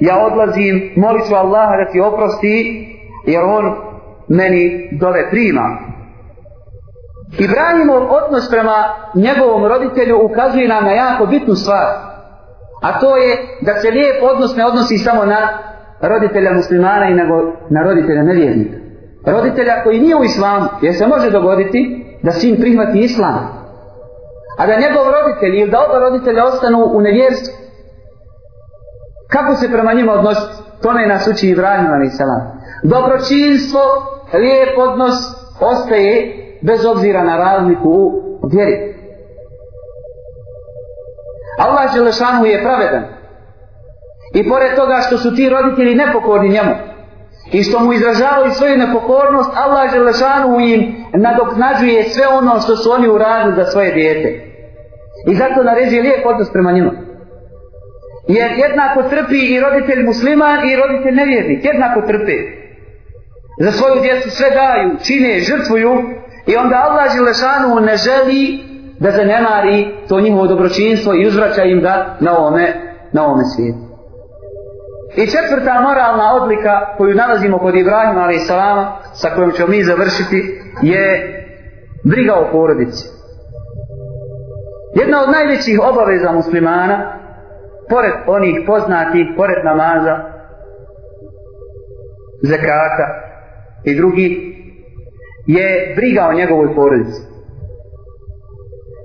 Ja 0.00 0.26
odlazim, 0.26 0.92
molit 0.96 1.22
ću 1.28 1.34
Allaha 1.34 1.76
da 1.76 1.92
ti 1.92 2.00
oprosti 2.00 2.86
jer 3.26 3.42
on 3.44 3.74
meni 4.28 4.88
dove 4.92 5.30
prima. 5.30 5.91
Ibrahimov 7.38 8.02
odnos 8.10 8.50
prema 8.50 8.84
njegovom 9.14 9.66
roditelju 9.66 10.18
ukazuje 10.22 10.68
nam 10.68 10.84
na 10.84 10.90
jako 10.90 11.26
bitnu 11.26 11.54
stvar. 11.54 11.86
A 12.82 13.00
to 13.00 13.16
je 13.16 13.36
da 13.60 13.74
se 13.74 13.90
lijep 13.90 14.16
odnos 14.22 14.56
ne 14.56 14.66
odnosi 14.66 14.98
samo 14.98 15.24
na 15.24 15.48
roditelja 16.00 16.52
muslimana 16.52 17.08
i 17.08 17.14
nego 17.14 17.34
na 17.70 17.82
roditelja 17.82 18.22
nevjernika. 18.22 18.76
Roditelja 19.26 19.82
koji 19.84 20.00
nije 20.00 20.16
u 20.16 20.24
islamu, 20.24 20.66
jer 20.82 20.94
se 20.94 21.06
može 21.06 21.30
dogoditi 21.30 22.06
da 22.22 22.32
sin 22.32 22.56
prihvati 22.60 22.98
islam. 22.98 23.62
A 24.58 24.66
da 24.66 24.80
njegov 24.80 25.04
roditelj 25.10 25.60
ili 25.60 25.70
da 25.70 25.78
oba 25.80 25.98
roditelja 25.98 26.44
ostanu 26.44 26.78
u 26.78 27.00
nevjerstvu. 27.00 27.54
Kako 29.30 29.54
se 29.54 29.72
prema 29.72 29.92
njima 29.92 30.12
odnositi? 30.12 30.62
Tome 30.82 31.06
nas 31.06 31.28
uči 31.28 31.48
Ibrahim 31.48 31.86
a.s. 31.86 32.18
Dobročinstvo 32.82 33.80
lijep 34.34 34.78
odnos 34.78 35.14
ostaje 35.60 36.41
bez 36.62 36.84
obzira 36.86 37.24
na 37.24 37.36
razliku 37.36 37.90
u 38.42 38.48
vjeri. 38.52 38.94
Allah 41.58 41.94
Želešanu 41.94 42.46
je 42.46 42.62
pravedan. 42.62 43.04
I 44.34 44.48
pored 44.48 44.74
toga 44.76 44.96
što 45.06 45.18
su 45.18 45.36
ti 45.36 45.48
roditelji 45.48 45.94
nepokorni 45.94 46.48
njemu 46.48 46.74
i 47.52 47.62
što 47.62 47.80
mu 47.80 47.92
izražavaju 47.92 48.50
svoju 48.50 48.76
nepokornost, 48.76 49.50
Allah 49.54 49.90
Želešanu 49.92 50.60
im 50.60 50.80
nadoknađuje 51.14 52.02
sve 52.02 52.26
ono 52.28 52.60
što 52.60 52.76
su 52.76 52.90
oni 52.92 53.08
uradili 53.08 53.56
za 53.56 53.64
svoje 53.64 53.92
dijete. 53.92 54.28
I 55.26 55.34
zato 55.34 55.62
naređuje 55.62 56.02
lijep 56.02 56.26
odnos 56.26 56.52
prema 56.52 56.72
njima. 56.72 56.92
Jer 58.28 58.50
jednako 58.64 59.02
trpi 59.02 59.40
i 59.54 59.60
roditelj 59.60 60.04
musliman 60.04 60.58
i 60.68 60.76
roditelj 60.76 61.14
nevjernik. 61.14 61.64
Jednako 61.64 62.00
trpi 62.00 62.38
za 63.58 63.70
svoju 63.72 64.02
djecu 64.02 64.30
sve 64.30 64.50
daju, 64.50 64.96
čine, 65.04 65.40
žrtvuju 65.40 65.92
i 66.46 66.56
onda 66.56 66.76
Allah 66.88 67.12
Želešanu 67.16 67.80
ne 67.80 67.96
želi 67.96 68.58
da 68.98 69.10
zanemari 69.10 69.94
to 70.08 70.20
njihovo 70.20 70.46
dobročinstvo 70.46 71.14
i 71.14 71.26
uzvraća 71.26 71.62
im 71.62 71.80
da 71.80 72.16
na 72.20 72.38
ovome, 72.38 72.74
na 73.12 73.24
ovome 73.26 73.44
svijetu. 73.44 73.92
I 75.16 75.26
četvrta 75.26 75.80
moralna 75.80 76.34
odlika 76.34 76.94
koju 76.96 77.14
nalazimo 77.14 77.58
kod 77.58 77.74
Ibrahima 77.74 78.20
a.s. 78.20 78.50
sa 79.20 79.28
kojom 79.34 79.52
ćemo 79.52 79.68
mi 79.68 79.84
završiti 79.84 80.60
je 80.82 81.04
briga 82.04 82.34
o 82.34 82.48
porodici. 82.52 83.08
Jedna 84.94 85.22
od 85.22 85.30
najvećih 85.30 85.80
obaveza 85.82 86.32
muslimana, 86.32 87.18
pored 87.90 88.12
onih 88.26 88.54
poznatih, 88.66 89.26
pored 89.36 89.64
namaza, 89.64 90.16
zekata, 92.42 93.06
i 93.84 93.94
drugi 93.94 94.51
je 95.46 95.94
briga 95.96 96.28
o 96.28 96.32
njegovoj 96.32 96.74
porodici. 96.74 97.20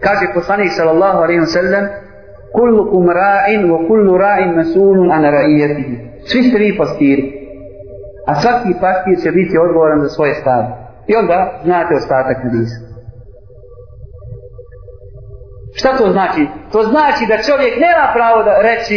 Kaže 0.03 0.33
poslanik 0.33 0.71
sallallahu 0.71 1.17
alejhi 1.17 1.39
ve 1.39 1.45
sellem: 1.45 1.85
"Kullukum 2.57 3.05
ra'in 3.07 3.61
wa 3.71 3.87
kullu 3.87 4.17
ra'in 4.17 4.55
mas'ulun 4.59 5.11
an 5.11 5.23
ra'iyatihi." 5.23 5.95
Svi 6.29 6.43
ste 6.43 6.57
vi 6.57 6.77
pastiri. 6.77 7.23
A 8.27 8.35
svaki 8.41 8.73
pastir 8.81 9.17
će 9.23 9.31
biti 9.31 9.57
odgovoran 9.57 9.99
za 9.99 10.09
svoje 10.09 10.33
stado. 10.33 10.67
I 11.07 11.15
onda 11.15 11.59
znate 11.63 11.95
ostatak 11.95 12.37
hadisa. 12.43 12.77
Šta 15.75 15.97
to 15.97 16.11
znači? 16.11 16.47
To 16.71 16.83
znači 16.83 17.23
da 17.29 17.43
čovjek 17.47 17.73
nema 17.85 18.05
pravo 18.13 18.43
da 18.43 18.61
reći 18.61 18.95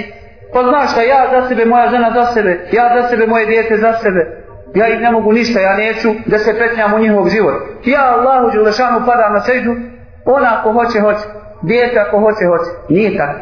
pa 0.53 0.63
znaš 0.63 0.91
šta 0.93 1.03
ja 1.03 1.23
za 1.33 1.49
sebe, 1.49 1.65
moja 1.65 1.89
žena 1.89 2.11
za 2.15 2.25
sebe, 2.35 2.53
ja 2.73 2.85
za 2.97 3.09
sebe, 3.09 3.27
moje 3.27 3.47
dijete 3.47 3.77
za 3.77 3.93
sebe, 3.93 4.40
ja 4.75 4.89
im 4.89 5.01
ne 5.01 5.11
mogu 5.11 5.33
ništa, 5.33 5.61
ja 5.61 5.77
neću 5.77 6.09
da 6.27 6.39
se 6.39 6.59
petnjam 6.59 6.95
u 6.95 6.99
njihov 6.99 7.29
život. 7.29 7.55
Ja 7.85 8.17
Allahu 8.17 8.51
Đelešanu 8.51 9.07
padam 9.07 9.33
na 9.33 9.41
seždu, 9.41 9.77
ona 10.25 10.59
ako 10.59 10.73
hoće, 10.73 11.01
hoće. 11.01 11.25
Dijete 11.63 11.99
ako 11.99 12.21
hoće, 12.21 12.45
hoće. 12.47 12.71
Nije 12.89 13.17
tako. 13.19 13.41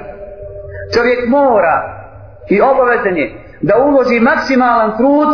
Čovjek 0.95 1.29
mora 1.29 1.77
i 2.51 2.61
obavezan 2.61 3.17
je 3.17 3.27
da 3.61 3.75
uloži 3.79 4.21
maksimalan 4.21 4.97
trud 4.97 5.29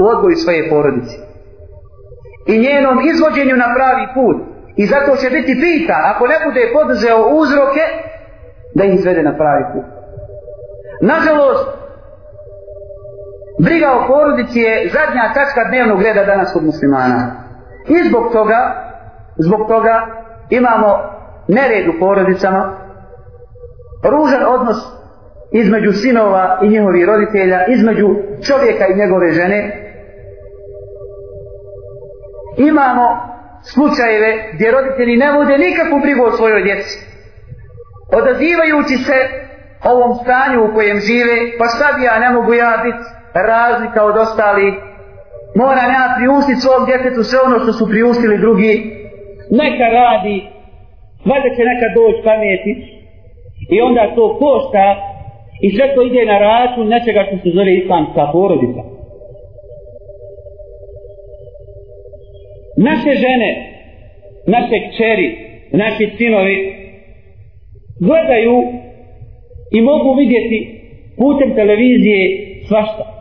u 0.00 0.04
odgoju 0.06 0.36
svoje 0.36 0.70
porodice. 0.70 1.16
I 2.46 2.58
njenom 2.58 2.98
izvođenju 3.10 3.56
na 3.56 3.74
pravi 3.76 4.06
put. 4.14 4.36
I 4.76 4.86
zato 4.86 5.16
će 5.16 5.30
biti 5.30 5.60
pita, 5.60 5.96
ako 6.10 6.26
ne 6.26 6.34
bude 6.44 6.70
poduzeo 6.72 7.28
uzroke, 7.42 7.84
da 8.74 8.84
ih 8.84 8.94
izvede 8.94 9.22
na 9.22 9.36
pravi 9.36 9.64
put. 9.72 9.84
Nažalost, 11.00 11.68
Briga 13.58 13.92
o 13.92 14.06
porodici 14.06 14.58
je 14.58 14.88
zadnja 14.88 15.32
tačka 15.34 15.64
dnevnog 15.68 16.02
reda 16.02 16.24
danas 16.24 16.52
kod 16.52 16.64
muslimana. 16.64 17.20
I 17.88 18.08
zbog 18.08 18.32
toga, 18.32 18.60
zbog 19.36 19.68
toga 19.68 20.06
imamo 20.50 20.90
nered 21.48 21.88
u 21.88 21.98
porodicama, 22.00 22.76
ružan 24.02 24.44
odnos 24.46 24.76
između 25.52 25.92
sinova 25.92 26.58
i 26.62 26.68
njihovih 26.68 27.04
roditelja, 27.04 27.66
između 27.66 28.08
čovjeka 28.46 28.86
i 28.86 28.98
njegove 28.98 29.32
žene. 29.32 29.60
Imamo 32.56 33.06
slučajeve 33.62 34.50
gdje 34.54 34.70
roditelji 34.70 35.16
ne 35.16 35.32
vode 35.32 35.58
nikakvu 35.58 36.00
brigu 36.00 36.24
o 36.24 36.32
svojoj 36.32 36.62
djeci. 36.62 36.98
Odazivajući 38.12 38.96
se 38.96 39.18
ovom 39.84 40.14
stanju 40.22 40.64
u 40.64 40.74
kojem 40.74 40.98
žive, 41.00 41.36
pa 41.58 41.64
šta 41.64 41.86
bi 41.96 42.04
ja 42.04 42.18
ne 42.18 42.30
mogu 42.30 42.54
ja 42.54 42.80
biti 42.84 43.17
razlika 43.34 44.00
od 44.04 44.16
ostalih, 44.24 44.74
moram 45.62 45.88
ja 45.98 46.04
priustiti 46.18 46.62
svom 46.64 46.82
djetetu 46.88 47.20
sve 47.22 47.38
ono 47.48 47.56
što 47.62 47.72
su 47.78 47.84
priustili 47.92 48.42
drugi, 48.44 48.72
neka 49.62 49.86
radi, 50.00 50.36
valjda 51.28 51.50
će 51.56 51.62
neka 51.72 51.86
doći 51.96 52.20
pameti, 52.28 52.72
i 53.74 53.80
onda 53.80 54.14
to 54.16 54.38
košta, 54.42 54.84
i 55.64 55.70
sve 55.70 55.94
to 55.94 56.02
ide 56.02 56.24
na 56.32 56.38
račun 56.38 56.88
nečega 56.88 57.20
što 57.26 57.36
se 57.42 57.50
zove 57.56 57.72
islamska 57.74 58.22
porodica. 58.32 58.82
Naše 62.76 63.12
žene, 63.24 63.50
naše 64.46 64.76
kćeri, 64.86 65.28
naši 65.72 66.04
sinovi, 66.16 66.56
gledaju 68.00 68.56
i 69.70 69.80
mogu 69.80 70.14
vidjeti 70.14 70.58
putem 71.16 71.54
televizije 71.54 72.22
svašta. 72.68 73.17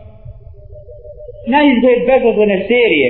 Na 1.53 1.59
izgled 1.71 1.99
bezazlene 2.11 2.57
serije, 2.71 3.09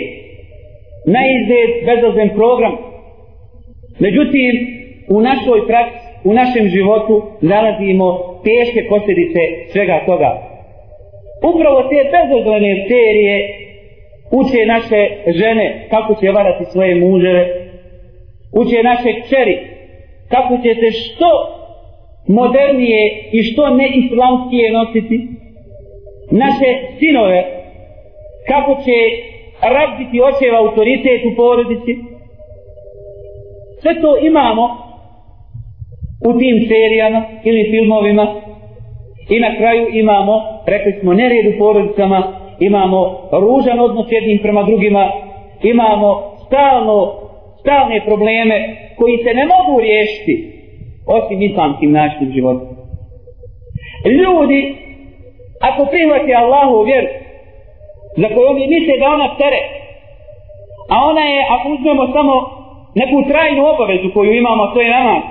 na 1.16 1.22
izgled 1.36 1.72
bezazlen 1.90 2.30
program. 2.40 2.76
Međutim, 4.00 4.54
u 5.16 5.22
našoj 5.22 5.68
praksi, 5.68 6.08
u 6.24 6.34
našem 6.34 6.68
životu 6.68 7.24
nalazimo 7.42 8.08
teške 8.48 8.82
posljedice 8.90 9.42
svega 9.72 9.98
toga. 10.06 10.32
Upravo 11.52 11.80
te 11.90 12.00
bezazlene 12.16 12.72
serije 12.90 13.36
uče 14.32 14.66
naše 14.66 15.02
žene 15.28 15.88
kako 15.90 16.16
će 16.22 16.32
varati 16.32 16.66
svoje 16.72 16.96
muževe, 16.96 17.44
uče 18.52 18.84
naše 18.84 19.22
kćeri 19.22 19.58
kako 20.30 20.58
će 20.64 20.74
se 20.74 20.92
što 20.92 21.30
modernije 22.28 23.30
i 23.32 23.44
što 23.44 23.70
neislamskije 23.70 24.72
nositi, 24.72 25.28
naše 26.32 26.70
sinove 27.00 27.57
kako 28.48 28.72
će 28.86 28.98
razbiti 29.76 30.22
očev 30.30 30.56
autoritet 30.56 31.22
u 31.32 31.36
porodici. 31.36 31.94
Sve 33.82 34.02
to 34.02 34.18
imamo 34.22 34.64
u 36.28 36.40
tim 36.40 36.56
serijama 36.70 37.22
ili 37.44 37.72
filmovima 37.72 38.26
i 39.30 39.40
na 39.40 39.56
kraju 39.58 39.88
imamo, 39.94 40.34
rekli 40.66 40.92
smo, 41.00 41.14
nered 41.14 41.46
u 41.56 41.58
porodicama, 41.60 42.20
imamo 42.60 43.30
ružan 43.32 43.80
odnos 43.80 44.08
jednim 44.12 44.40
prema 44.42 44.64
drugima, 44.64 45.12
imamo 45.64 46.10
stalno, 46.46 47.14
stalne 47.60 48.02
probleme 48.06 48.76
koji 48.98 49.18
se 49.18 49.34
ne 49.34 49.46
mogu 49.46 49.80
riješiti 49.80 50.58
osim 51.08 51.42
islamskim 51.42 51.92
načinom 51.92 52.34
života. 52.34 52.66
Ljudi, 54.06 54.76
ako 55.62 55.86
prihvati 55.86 56.34
Allahu 56.34 56.84
vjeru, 56.84 57.08
za 58.22 58.28
koju 58.34 58.48
oni 58.52 58.68
misle 58.74 58.94
da 59.02 59.08
ona 59.18 59.28
tere, 59.42 59.62
a 60.94 60.96
ona 61.10 61.24
je, 61.34 61.40
ako 61.56 61.66
uzmemo 61.76 62.04
samo 62.16 62.36
neku 63.00 63.18
trajnu 63.30 63.62
obavezu 63.74 64.08
koju 64.14 64.32
imamo, 64.34 64.64
to 64.74 64.80
je 64.82 64.90
namaz, 64.98 65.24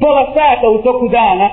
pola 0.00 0.24
sata 0.36 0.66
u 0.68 0.78
toku 0.86 1.08
dana, 1.08 1.46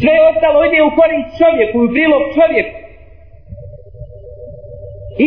sve 0.00 0.14
ostalo 0.28 0.58
ide 0.64 0.80
u 0.82 0.94
korist 0.98 1.30
čovjeku, 1.40 1.76
u 1.82 1.92
prilog 1.94 2.22
čovjeku. 2.36 2.76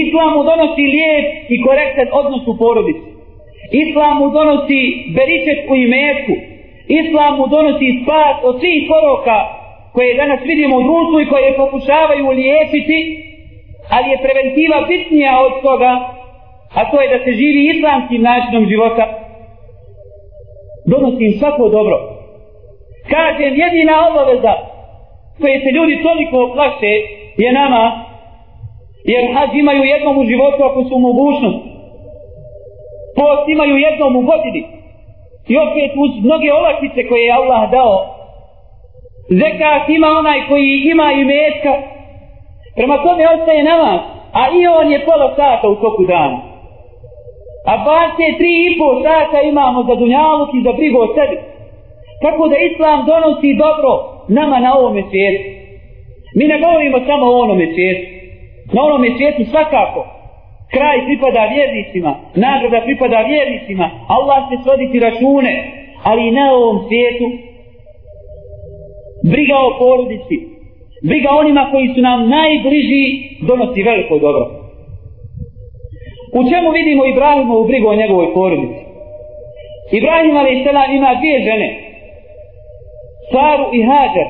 Islam 0.03 0.29
mu 0.35 0.41
donosi 0.51 0.83
lijep 0.95 1.25
i 1.53 1.55
korektan 1.65 2.07
odnos 2.19 2.43
u 2.47 2.57
porodici. 2.61 3.07
Islam 3.83 4.13
mu 4.21 4.27
donosi 4.37 4.81
beričet 5.17 5.59
u 5.71 5.73
imetku. 5.85 6.33
Islam 7.01 7.31
mu 7.39 7.45
donosi 7.55 7.87
spas 7.99 8.35
od 8.49 8.55
svih 8.59 8.79
poroka 8.91 9.37
koje 9.93 10.19
danas 10.21 10.41
vidimo 10.51 10.75
u 10.77 10.85
društvu 10.89 11.17
i 11.21 11.29
koje 11.31 11.59
pokušavaju 11.63 12.25
liječiti, 12.39 12.97
ali 13.89 14.09
je 14.09 14.23
preventiva 14.25 14.77
bitnija 14.87 15.33
od 15.45 15.53
toga, 15.61 15.91
a 16.77 16.91
to 16.91 17.01
je 17.01 17.07
da 17.13 17.23
se 17.23 17.31
živi 17.31 17.61
islamskim 17.73 18.21
načinom 18.21 18.65
života, 18.65 19.05
donosi 20.85 21.23
im 21.25 21.33
svako 21.39 21.69
dobro. 21.69 21.97
Kažem, 23.09 23.51
jedina 23.63 23.93
obaveza 24.09 24.53
koje 25.41 25.59
se 25.59 25.69
ljudi 25.77 26.03
toliko 26.03 26.53
plaše 26.55 26.93
je 27.37 27.51
nama, 27.53 27.83
jer 29.11 29.23
hađ 29.33 29.49
imaju 29.55 29.83
jednom 29.83 30.17
u 30.17 30.25
životu 30.25 30.63
ako 30.63 30.83
su 30.83 30.99
mogućnost. 30.99 31.61
Post 33.17 33.45
imaju 33.47 33.75
jednom 33.77 34.15
u 34.15 34.21
godini. 34.21 34.63
I 35.51 35.53
opet 35.57 35.91
uz 36.03 36.11
mnoge 36.25 36.53
olakvice 36.53 37.07
koje 37.09 37.23
je 37.25 37.37
Allah 37.39 37.71
dao. 37.71 37.97
Zekat 39.29 39.89
ima 39.89 40.07
onaj 40.07 40.39
koji 40.49 40.83
ima 40.93 41.07
i 41.13 41.23
metka. 41.25 41.92
Prema 42.75 42.95
tome 43.03 43.23
ostaje 43.35 43.63
namaz. 43.63 43.99
A 44.39 44.43
i 44.57 44.67
on 44.67 44.91
je 44.91 45.05
pola 45.05 45.35
sata 45.35 45.65
u 45.69 45.75
toku 45.75 46.03
dana. 46.05 46.37
A 47.71 47.73
bar 47.85 48.07
tri 48.39 48.53
i 48.67 48.77
pol 48.79 48.95
sata 49.03 49.41
imamo 49.41 49.83
za 49.83 49.95
dunjaluk 49.95 50.49
i 50.53 50.63
za 50.65 50.71
brigu 50.77 50.99
o 50.99 51.07
sebi. 51.15 51.37
Tako 52.23 52.47
da 52.47 52.55
Islam 52.57 52.99
donosi 53.05 53.59
dobro 53.65 53.91
nama 54.27 54.59
na 54.59 54.69
ovome 54.79 55.03
svijetu. 55.09 55.43
Mi 56.37 56.45
ne 56.51 56.57
govorimo 56.63 56.97
samo 57.07 57.25
o 57.25 57.39
onome 57.43 57.65
svijetu. 57.73 58.05
Na 58.73 58.79
onome 58.87 59.07
svijetu 59.17 59.43
svakako. 59.51 60.01
Kraj 60.75 60.97
pripada 61.05 61.43
vjernicima, 61.55 62.11
nagrada 62.35 62.79
pripada 62.87 63.19
vjernicima, 63.31 63.85
Allah 64.15 64.39
će 64.49 64.55
svoditi 64.63 64.99
račune, 64.99 65.53
ali 66.03 66.27
i 66.27 66.31
na 66.31 66.45
ovom 66.53 66.77
svijetu 66.87 67.25
briga 69.31 69.57
o 69.67 69.77
porodici, 69.79 70.37
briga 71.09 71.29
onima 71.41 71.69
koji 71.71 71.87
su 71.95 72.01
nam 72.01 72.29
najbliži, 72.29 73.05
donosi 73.49 73.83
veliko 73.83 74.19
dobro. 74.19 74.43
U 76.37 76.39
čemu 76.49 76.71
vidimo 76.71 77.05
Ibrahima 77.05 77.53
u 77.57 77.67
brigu 77.67 77.87
o 77.89 77.95
njegovoj 77.95 78.33
porodici? 78.33 78.83
Ibrahim 79.91 80.37
a.s. 80.37 80.95
ima 80.95 81.15
dvije 81.19 81.39
žene, 81.47 81.69
Saru 83.31 83.65
i 83.77 83.81
Hađar. 83.89 84.27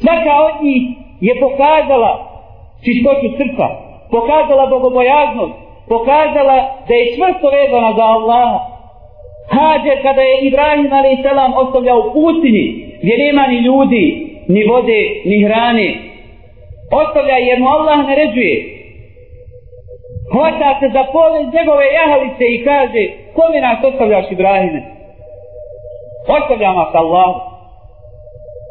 Svaka 0.00 0.34
od 0.48 0.64
njih 0.64 0.82
je 1.20 1.40
pokazala 1.40 2.12
čistoću 2.84 3.28
srca, 3.38 3.66
pokazala 4.10 4.66
bogobojaznost, 4.66 5.54
pokazala 5.88 6.56
da 6.88 6.94
je 6.94 7.12
čvrsto 7.14 7.46
vezana 7.58 7.90
za 7.98 8.04
Allaha. 8.16 8.58
Hađer 9.54 10.02
kada 10.02 10.22
je 10.22 10.46
Ibrahim 10.48 10.92
a.s. 10.92 11.24
ostavljao 11.62 11.98
u 11.98 12.12
pustinji, 12.12 12.93
gdje 13.04 13.24
nema 13.24 13.46
ni 13.46 13.58
ljudi, 13.66 14.04
ni 14.48 14.64
vode, 14.64 15.00
ni 15.24 15.44
hrane, 15.44 15.88
ostavlja 17.00 17.36
jer 17.48 17.58
mu 17.60 17.68
Allah 17.68 17.98
naređuje. 18.08 18.56
Hvata 20.32 20.70
se 20.80 20.86
za 20.96 21.04
pole 21.12 21.38
njegove 21.56 21.84
jahalice 21.98 22.44
i 22.50 22.64
kaže, 22.64 23.02
kome 23.36 23.60
nas 23.60 23.78
ostavljaš 23.84 24.26
Ibrahime? 24.30 24.80
Ostavljam 26.38 26.76
vas 26.76 26.94
Allah. 26.94 27.30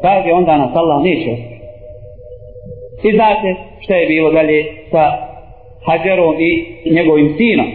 Kaže, 0.01 0.29
onda 0.33 0.57
nas 0.57 0.75
Allah 0.75 1.03
neće 1.03 1.31
ostaviti. 1.31 1.53
I 3.07 3.11
znate 3.17 3.55
šta 3.79 3.95
je 3.95 4.07
bilo 4.07 4.31
dalje 4.31 4.59
sa 4.91 5.03
Hađerom 5.85 6.35
i 6.39 6.51
njegovim 6.91 7.35
sinom. 7.37 7.67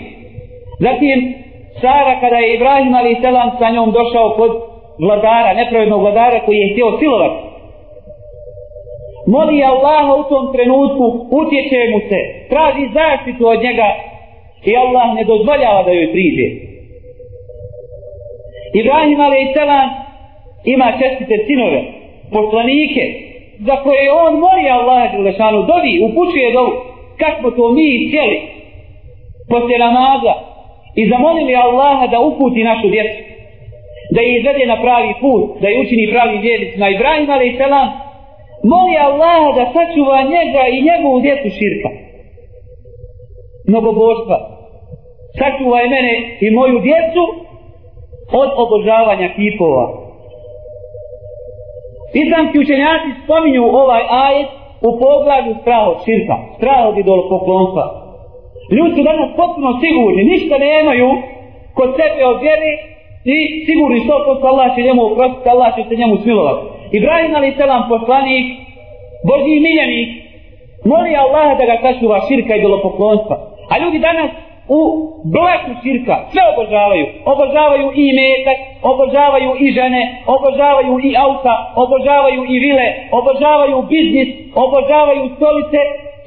Zatim, 0.80 1.34
Sara 1.80 2.20
kada 2.20 2.36
je 2.36 2.54
Ibrahim 2.54 2.94
ali 2.94 3.16
selam 3.20 3.50
sa 3.58 3.70
njom 3.70 3.92
došao 3.92 4.34
kod 4.36 4.52
vladara, 4.98 5.54
nepravednog 5.54 6.00
vladara 6.00 6.40
koji 6.46 6.58
je 6.58 6.72
htio 6.72 6.98
silovati, 6.98 7.48
moli 9.26 9.64
Allaha 9.72 10.14
u 10.14 10.24
tom 10.30 10.52
trenutku, 10.54 11.04
utječe 11.40 11.78
mu 11.92 12.00
se, 12.08 12.20
traži 12.50 12.84
zaštitu 12.98 13.42
od 13.46 13.62
njega 13.62 13.88
i 14.64 14.76
Allah 14.76 15.14
ne 15.14 15.24
dozvoljava 15.24 15.82
da 15.82 15.90
joj 15.92 16.12
priđe. 16.12 16.46
Ibrahim 18.74 19.20
a.s. 19.20 19.56
ima 20.64 20.88
čestite 21.00 21.34
sinove, 21.46 21.80
poslanike, 22.32 23.04
za 23.58 23.76
koje 23.76 24.12
on 24.12 24.32
moli 24.44 24.68
Allaha 24.70 25.06
Đelešanu, 25.12 25.62
dovi, 25.70 25.92
upućuje 26.06 26.52
dovu, 26.52 26.72
kako 27.18 27.50
to 27.50 27.72
mi 27.72 28.08
htjeli, 28.08 28.38
poslije 29.50 29.78
namaza, 29.78 30.34
i 30.94 31.08
zamolili 31.08 31.54
Allaha 31.54 32.06
da 32.06 32.20
uputi 32.20 32.64
našu 32.64 32.88
djecu, 32.88 33.27
da 34.14 34.20
je 34.20 34.30
izvede 34.38 34.64
na 34.66 34.76
pravi 34.84 35.12
put, 35.22 35.42
da 35.60 35.66
je 35.68 35.80
učini 35.82 36.12
pravi 36.12 36.36
vjernicima. 36.38 36.86
Ibrahim 36.88 37.30
a.s 37.30 37.60
moli 38.72 38.96
Allaha 39.08 39.48
da 39.58 39.64
sačuva 39.74 40.18
njega 40.34 40.62
i 40.68 40.84
njegovu 40.88 41.18
djecu 41.26 41.48
širka. 41.58 41.90
Mnogobožstva. 43.70 44.38
Sačuvaj 45.38 45.86
mene 45.94 46.14
i 46.44 46.46
moju 46.50 46.78
djecu 46.88 47.22
od 48.42 48.50
obožavanja 48.64 49.28
kipova. 49.36 49.86
Islamski 52.22 52.58
učenjaci 52.58 53.08
spominju 53.24 53.64
ovaj 53.82 54.02
ajet 54.24 54.50
u 54.88 54.90
pogledu 55.04 55.52
strah 55.60 55.82
od 55.92 55.98
širka, 56.04 56.36
strah 56.56 56.80
od 56.90 56.98
idolopoklonstva. 56.98 57.84
Ljudi 58.74 58.92
su 58.96 59.02
danas 59.10 59.30
potpuno 59.40 59.70
sigurni, 59.82 60.30
ništa 60.32 60.54
nemaju 60.58 61.08
kod 61.76 61.88
sebe 61.98 62.22
od 62.32 62.38
vjere 62.44 62.72
i 63.24 63.64
sigurni 63.66 64.00
što 64.04 64.24
posto 64.26 64.46
Allah 64.46 64.68
će 64.74 64.82
njemu 64.82 65.02
oprostiti, 65.06 65.48
Allah 65.48 65.68
će 65.76 65.82
se 65.88 65.96
njemu 65.96 66.16
smilovati. 66.22 66.62
Ibrahim 66.98 67.34
ali 67.36 67.54
selam 67.56 67.82
poslanik, 67.88 68.46
Božji 69.28 69.60
miljenik, 69.66 70.08
moli 70.84 71.12
Allaha 71.24 71.54
da 71.54 71.64
ga 71.70 71.76
sačuva 71.82 72.18
širka 72.28 72.54
i 72.54 72.58
idolopoklonstva. 72.58 73.36
A 73.70 73.78
ljudi 73.82 73.98
danas 73.98 74.30
u 74.68 74.80
blaku 75.34 75.70
širka 75.82 76.14
sve 76.30 76.42
obožavaju. 76.52 77.06
Obožavaju 77.32 77.86
i 78.02 78.04
metak, 78.18 78.58
obožavaju 78.90 79.50
i 79.64 79.66
žene, 79.78 80.02
obožavaju 80.36 80.94
i 81.08 81.10
auta, 81.24 81.54
obožavaju 81.84 82.40
i 82.54 82.56
vile, 82.64 82.88
obožavaju 83.18 83.82
biznis, 83.92 84.28
obožavaju 84.64 85.24
stolice 85.36 85.80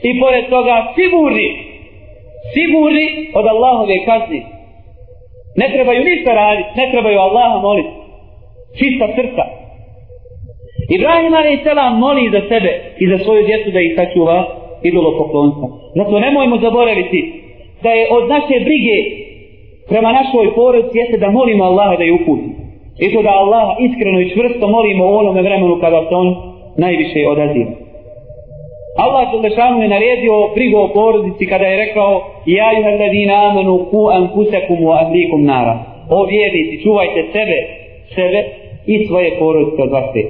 i 0.07 0.19
pored 0.19 0.45
toga 0.49 0.75
sigurni, 0.95 1.47
sigurni 2.53 3.07
od 3.39 3.45
Allahove 3.53 3.97
kazni. 4.05 4.60
Ne 5.55 5.67
trebaju 5.73 6.01
ništa 6.09 6.31
raditi, 6.33 6.69
ne 6.79 6.85
trebaju 6.91 7.17
Allaha 7.19 7.57
moliti. 7.67 7.93
Čista 8.79 9.05
srca. 9.15 9.43
Ibrahim 10.97 11.33
a.s. 11.33 11.65
moli 12.03 12.29
za 12.35 12.41
sebe 12.51 12.71
i 13.03 13.05
za 13.11 13.17
svoju 13.23 13.41
djecu 13.45 13.69
da 13.71 13.79
ih 13.79 13.93
sačuva 13.97 14.37
idolopoklonstva. 14.83 15.67
Zato 15.95 16.19
nemojmo 16.19 16.57
zaboraviti 16.57 17.19
da 17.83 17.89
je 17.89 18.07
od 18.17 18.23
naše 18.29 18.55
brige 18.67 18.97
prema 19.89 20.11
našoj 20.19 20.55
porodici 20.55 20.97
jeste 20.97 21.17
da 21.17 21.31
molimo 21.31 21.63
Allaha 21.63 21.95
da 21.97 22.03
je 22.03 22.13
uputi. 22.13 22.49
I 23.03 23.13
to 23.13 23.21
da 23.21 23.29
Allaha 23.29 23.73
iskreno 23.87 24.19
i 24.19 24.29
čvrsto 24.29 24.67
molimo 24.67 25.03
u 25.05 25.15
onome 25.21 25.41
vremenu 25.41 25.79
kada 25.81 25.99
se 26.09 26.15
on 26.15 26.27
najviše 26.77 27.19
odaziva. 27.33 27.71
Allah 28.97 29.31
Đelešanu 29.31 29.81
je 29.81 29.87
naredio 29.87 30.51
brigu 30.55 30.77
o 30.77 30.87
porodici 30.87 31.45
kada 31.45 31.65
je 31.65 31.77
rekao 31.85 32.11
Ja 32.45 32.71
juha 32.71 32.91
ladina 33.01 33.35
amanu 33.49 33.85
ku 33.91 34.09
ankusekum 34.17 34.77
wa 34.87 34.95
ahlikum 35.03 35.45
nara. 35.45 35.75
O 36.09 36.25
vjernici, 36.25 36.83
čuvajte 36.83 37.21
sebe, 37.31 37.57
sebe 38.15 38.39
i 38.85 39.07
svoje 39.07 39.39
porodice 39.39 39.81
od 39.81 39.91
vaše. 39.91 40.23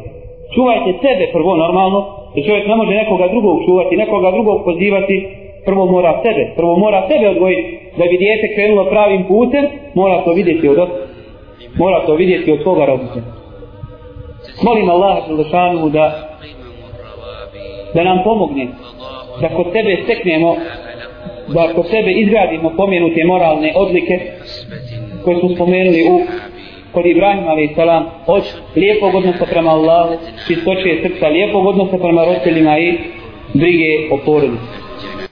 Čuvajte 0.56 0.92
sebe 1.04 1.24
prvo 1.34 1.56
normalno, 1.56 2.00
jer 2.36 2.46
čovjek 2.46 2.68
ne 2.68 2.76
može 2.76 2.92
nekoga 2.92 3.28
drugog 3.28 3.58
čuvati, 3.66 3.98
nekoga 3.98 4.32
drugog 4.32 4.64
pozivati, 4.66 5.28
prvo 5.66 5.86
mora 5.86 6.22
sebe, 6.24 6.54
prvo 6.56 6.78
mora 6.78 7.08
sebe 7.10 7.30
odgojiti, 7.30 7.78
da 7.98 8.04
bi 8.06 8.18
dijete 8.18 8.54
krenulo 8.56 8.86
pravim 8.86 9.24
putem, 9.28 9.66
mora 9.94 10.24
to 10.24 10.34
vidjeti 10.34 10.70
od 10.70 10.78
mora 11.78 12.06
to 12.06 12.16
vidjeti 12.16 12.52
od 12.52 12.62
svoga 12.62 12.86
roditelja. 12.86 13.32
Molim 14.64 14.90
Allah 14.90 15.18
Đelešanu 15.28 15.90
da 15.90 16.31
da 17.94 18.04
nam 18.04 18.24
pomogne 18.24 18.68
da 19.42 19.50
kod 19.50 19.74
tebe 19.74 19.98
steknemo 20.04 20.56
da 21.48 21.74
kod 21.76 21.86
sebe 21.86 22.12
izgradimo 22.12 22.74
pomenute 22.78 23.24
moralne 23.26 23.74
odlike 23.76 24.20
koje 25.24 25.40
smo 25.40 25.50
spomenuli 25.56 26.02
u 26.12 26.22
kod 26.92 27.06
Ibrahim 27.06 27.48
a.s. 27.48 27.76
salam 27.76 28.06
od 28.28 28.44
lijepog 28.76 29.16
odnosa 29.16 29.46
prema 29.46 29.72
Allahu 29.72 30.14
čistoće 30.48 31.00
srca 31.04 31.28
lijepog 31.28 31.66
odnosa 31.66 31.98
prema 31.98 32.26
roditeljima 32.26 32.80
i 32.80 32.98
brige 33.54 33.90
o 34.12 34.18
porodici 34.26 34.91